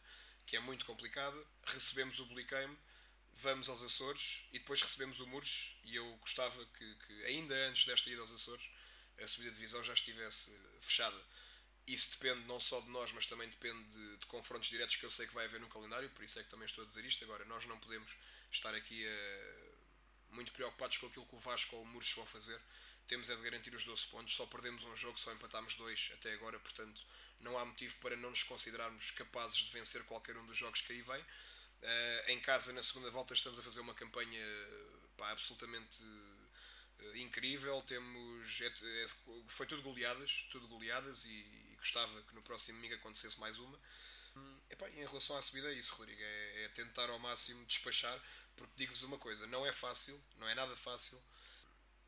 que 0.47 0.57
é 0.57 0.61
muito 0.61 0.85
complicada. 0.85 1.43
Recebemos 1.67 2.21
o 2.21 2.27
Bliqueime, 2.27 2.77
vamos 3.35 3.69
aos 3.69 3.83
Açores 3.83 4.43
e 4.53 4.59
depois 4.59 4.83
recebemos 4.83 5.21
o 5.21 5.27
Mures. 5.27 5.77
E 5.85 5.97
eu 5.97 6.17
gostava 6.17 6.65
que, 6.67 6.95
que, 6.95 7.25
ainda 7.27 7.55
antes 7.69 7.85
desta 7.85 8.11
ida 8.11 8.21
aos 8.21 8.33
Açores, 8.33 8.69
a 9.21 9.27
subida 9.27 9.51
de 9.51 9.57
divisão 9.57 9.83
já 9.83 9.93
estivesse 9.93 10.57
fechada. 10.81 11.21
Isso 11.87 12.11
depende 12.11 12.47
não 12.47 12.61
só 12.61 12.81
de 12.81 12.91
nós, 12.91 13.13
mas 13.13 13.27
também 13.27 13.49
depende 13.49 13.83
de, 13.89 14.17
de 14.19 14.27
confrontos 14.27 14.69
diretos 14.69 14.97
que 14.97 15.05
eu 15.05 15.11
sei 15.11 15.27
que 15.27 15.35
vai 15.35 15.47
haver 15.47 15.61
no 15.61 15.69
calendário, 15.69 16.11
por 16.11 16.23
isso 16.23 16.39
é 16.39 16.43
que 16.43 16.51
também 16.51 16.67
estou 16.67 16.85
a 16.85 16.87
dizer 16.87 17.05
isto. 17.05 17.25
Agora, 17.25 17.45
nós 17.47 17.65
não 17.65 17.79
podemos 17.79 18.15
estar 18.51 18.75
aqui 18.75 19.07
muito 20.31 20.53
preocupados 20.53 20.99
com 20.99 21.07
aquilo 21.07 21.27
que 21.27 21.35
o 21.35 21.39
Vasco 21.39 21.77
ou 21.77 21.83
o 21.83 21.87
Muros 21.87 22.13
vão 22.13 22.27
fazer. 22.27 22.61
Temos 23.07 23.31
é 23.31 23.37
de 23.37 23.43
garantir 23.43 23.75
os 23.75 23.85
12 23.85 24.07
pontos, 24.09 24.35
só 24.35 24.45
perdemos 24.47 24.85
um 24.85 24.95
jogo, 24.95 25.19
só 25.19 25.33
empatámos 25.33 25.75
dois 25.77 26.11
até 26.13 26.33
agora, 26.35 26.61
portanto 26.61 27.03
não 27.41 27.57
há 27.57 27.65
motivo 27.65 27.97
para 27.99 28.17
não 28.17 28.31
nos 28.31 28.43
considerarmos 28.43 29.11
capazes 29.13 29.59
de 29.59 29.71
vencer 29.71 30.03
qualquer 30.05 30.37
um 30.37 30.45
dos 30.45 30.57
jogos 30.57 30.83
que 30.83 30.93
aí 30.93 31.01
vem. 31.01 31.25
Uh, 31.83 32.31
em 32.33 32.41
casa, 32.41 32.73
na 32.73 32.83
segunda 32.83 33.11
volta, 33.11 33.35
estamos 33.35 33.59
a 33.59 33.63
fazer 33.63 33.81
uma 33.81 33.95
campanha 33.95 34.45
pá, 35.17 35.31
absolutamente 35.31 36.03
uh, 36.03 37.17
incrível. 37.17 37.81
Temos, 37.83 38.61
é, 38.61 38.67
é, 38.67 39.09
foi 39.47 39.67
tudo 39.67 39.83
goleadas, 39.83 40.45
tudo 40.51 40.67
goleadas 40.67 41.25
e, 41.25 41.31
e, 41.31 41.77
gostava 41.79 42.21
que 42.23 42.35
no 42.35 42.43
próximo 42.43 42.79
domingo 42.79 42.95
acontecesse 42.97 43.39
mais 43.39 43.59
uma. 43.59 43.79
Hum, 44.37 44.61
epá, 44.71 44.91
em 44.91 45.07
relação 45.07 45.37
à 45.37 45.43
subida, 45.43 45.71
é 45.71 45.75
isso, 45.75 45.95
Rodrigo. 45.95 46.21
É, 46.21 46.65
é 46.65 46.69
tentar 46.69 47.09
ao 47.11 47.19
máximo 47.19 47.65
despachar 47.67 48.21
porque 48.59 48.73
digo-vos 48.77 49.05
uma 49.05 49.17
coisa, 49.17 49.47
não 49.47 49.65
é 49.65 49.73
fácil, 49.73 50.21
não 50.37 50.49
é 50.49 50.55
nada 50.55 50.77
fácil. 50.77 51.23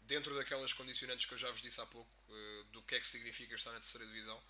Dentro 0.03 0.35
daquelas 0.35 0.73
condicionantes 0.73 1.25
que 1.25 1.33
eu 1.33 1.39
já 1.39 1.49
vos 1.51 1.63
disse 1.63 1.81
há 1.81 1.87
pouco, 1.87 2.11
uh, 2.29 2.65
do 2.73 2.83
que 2.83 2.97
é 2.97 3.01
que 3.01 3.07
significa 3.07 3.55
estar 3.55 3.71
na 3.71 3.79
terceira 3.79 4.05
divisão, 4.07 4.43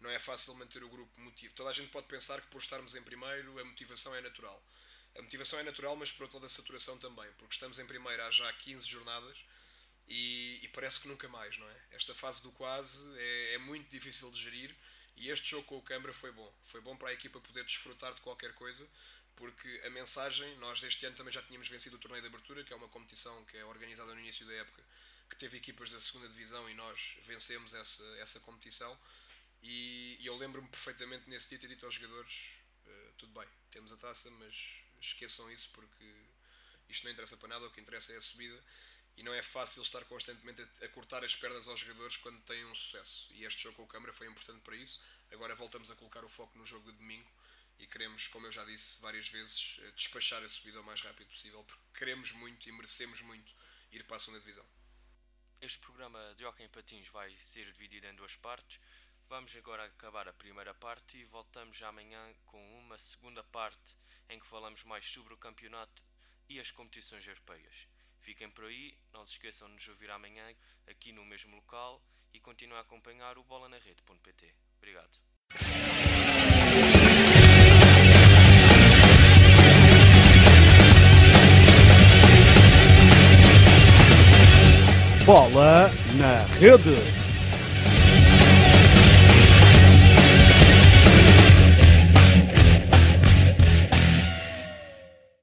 não 0.00 0.10
é 0.10 0.18
fácil 0.18 0.54
manter 0.54 0.82
o 0.82 0.88
grupo 0.88 1.20
motivo. 1.20 1.54
Toda 1.54 1.70
a 1.70 1.72
gente 1.72 1.90
pode 1.90 2.06
pensar 2.06 2.40
que 2.40 2.46
por 2.48 2.58
estarmos 2.58 2.94
em 2.94 3.02
primeiro 3.02 3.58
a 3.58 3.64
motivação 3.64 4.14
é 4.14 4.20
natural. 4.20 4.62
A 5.18 5.22
motivação 5.22 5.58
é 5.58 5.62
natural, 5.62 5.96
mas 5.96 6.12
por 6.12 6.24
outro 6.24 6.36
lado 6.36 6.46
a 6.46 6.48
saturação 6.48 6.98
também, 6.98 7.30
porque 7.38 7.54
estamos 7.54 7.78
em 7.78 7.86
primeiro 7.86 8.22
há 8.22 8.30
já 8.30 8.52
15 8.52 8.86
jornadas 8.86 9.38
e, 10.08 10.60
e 10.62 10.68
parece 10.68 11.00
que 11.00 11.08
nunca 11.08 11.28
mais, 11.28 11.56
não 11.58 11.68
é? 11.68 11.76
Esta 11.92 12.14
fase 12.14 12.42
do 12.42 12.52
quase 12.52 13.02
é, 13.18 13.54
é 13.54 13.58
muito 13.58 13.88
difícil 13.88 14.30
de 14.30 14.40
gerir 14.40 14.76
e 15.16 15.30
este 15.30 15.50
jogo 15.50 15.64
com 15.64 15.78
o 15.78 15.82
Câmara 15.82 16.12
foi 16.12 16.30
bom. 16.32 16.52
Foi 16.62 16.80
bom 16.80 16.96
para 16.96 17.08
a 17.08 17.12
equipa 17.12 17.40
poder 17.40 17.64
desfrutar 17.64 18.12
de 18.12 18.20
qualquer 18.20 18.52
coisa, 18.52 18.86
porque 19.34 19.82
a 19.84 19.90
mensagem, 19.90 20.56
nós 20.58 20.82
este 20.82 21.06
ano 21.06 21.16
também 21.16 21.32
já 21.32 21.42
tínhamos 21.42 21.68
vencido 21.68 21.96
o 21.96 21.98
torneio 21.98 22.22
de 22.22 22.28
abertura, 22.28 22.62
que 22.62 22.72
é 22.72 22.76
uma 22.76 22.88
competição 22.88 23.44
que 23.46 23.56
é 23.56 23.64
organizada 23.64 24.14
no 24.14 24.20
início 24.20 24.46
da 24.46 24.52
época, 24.52 24.82
que 25.30 25.36
teve 25.36 25.56
equipas 25.56 25.90
da 25.90 25.98
segunda 25.98 26.28
divisão 26.28 26.68
e 26.68 26.74
nós 26.74 27.16
vencemos 27.22 27.74
essa, 27.74 28.04
essa 28.18 28.38
competição. 28.40 28.96
E, 29.62 30.16
e 30.20 30.26
eu 30.26 30.36
lembro-me 30.36 30.68
perfeitamente 30.68 31.28
nesse 31.28 31.48
dia 31.48 31.58
ter 31.58 31.68
dito 31.68 31.84
aos 31.84 31.94
jogadores: 31.94 32.34
uh, 32.86 33.12
tudo 33.16 33.32
bem, 33.32 33.48
temos 33.70 33.92
a 33.92 33.96
taça, 33.96 34.30
mas 34.32 34.54
esqueçam 35.00 35.50
isso 35.50 35.70
porque 35.70 36.04
isto 36.88 37.04
não 37.04 37.10
interessa 37.10 37.36
para 37.36 37.48
nada, 37.48 37.66
o 37.66 37.70
que 37.70 37.80
interessa 37.80 38.12
é 38.12 38.16
a 38.16 38.20
subida. 38.20 38.62
E 39.16 39.22
não 39.22 39.32
é 39.32 39.42
fácil 39.42 39.82
estar 39.82 40.04
constantemente 40.04 40.62
a, 40.82 40.88
cortar 40.88 41.24
as 41.24 41.34
pernas 41.34 41.66
aos 41.68 41.80
jogadores 41.80 42.18
quando 42.18 42.38
têm 42.42 42.64
um 42.66 42.74
sucesso. 42.74 43.28
E 43.32 43.44
este 43.44 43.62
jogo 43.62 43.76
com 43.76 43.82
o 43.84 43.86
Câmara 43.86 44.12
foi 44.12 44.26
importante 44.26 44.60
para 44.60 44.76
isso. 44.76 45.00
Agora 45.32 45.54
voltamos 45.54 45.90
a 45.90 45.96
colocar 45.96 46.22
o 46.22 46.28
foco 46.28 46.56
no 46.58 46.66
jogo 46.66 46.92
de 46.92 46.98
domingo 46.98 47.28
e 47.78 47.86
queremos, 47.86 48.28
como 48.28 48.46
eu 48.46 48.52
já 48.52 48.64
disse 48.64 49.00
várias 49.00 49.28
vezes, 49.28 49.78
eh, 49.80 49.90
despachar 49.92 50.42
a 50.42 50.48
subida 50.48 50.80
o 50.80 50.84
mais 50.84 51.00
rápido 51.00 51.28
possível 51.28 51.64
porque 51.64 51.82
queremos 51.98 52.32
muito 52.32 52.68
e 52.68 52.72
merecemos 52.72 53.22
muito 53.22 53.52
ir 53.90 54.04
para 54.04 54.16
a 54.16 54.18
segunda 54.18 54.40
divisão. 54.40 54.64
Este 55.60 55.78
programa 55.78 56.34
de 56.36 56.44
Hockey 56.44 56.64
em 56.64 56.68
Patins 56.68 57.08
vai 57.08 57.34
ser 57.38 57.70
dividido 57.72 58.06
em 58.06 58.14
duas 58.14 58.36
partes. 58.36 58.78
Vamos 59.28 59.56
agora 59.56 59.84
acabar 59.84 60.28
a 60.28 60.32
primeira 60.32 60.72
parte 60.72 61.18
e 61.18 61.24
voltamos 61.24 61.82
amanhã 61.82 62.32
com 62.46 62.78
uma 62.78 62.96
segunda 62.96 63.42
parte 63.42 63.96
em 64.28 64.38
que 64.38 64.46
falamos 64.46 64.84
mais 64.84 65.04
sobre 65.04 65.34
o 65.34 65.36
campeonato 65.36 66.04
e 66.48 66.60
as 66.60 66.70
competições 66.70 67.26
europeias. 67.26 67.88
Fiquem 68.20 68.48
por 68.48 68.64
aí, 68.64 68.96
não 69.12 69.26
se 69.26 69.32
esqueçam 69.32 69.66
de 69.68 69.74
nos 69.74 69.88
ouvir 69.88 70.10
amanhã 70.10 70.44
aqui 70.86 71.10
no 71.10 71.24
mesmo 71.24 71.56
local 71.56 72.00
e 72.32 72.38
continuem 72.38 72.78
a 72.78 72.82
acompanhar 72.82 73.36
o 73.36 73.42
bola 73.42 73.68
na 73.68 73.78
rede.pt. 73.78 74.54
Obrigado. 74.78 75.18
Bola 85.24 85.90
na 86.16 86.42
rede. 86.60 87.25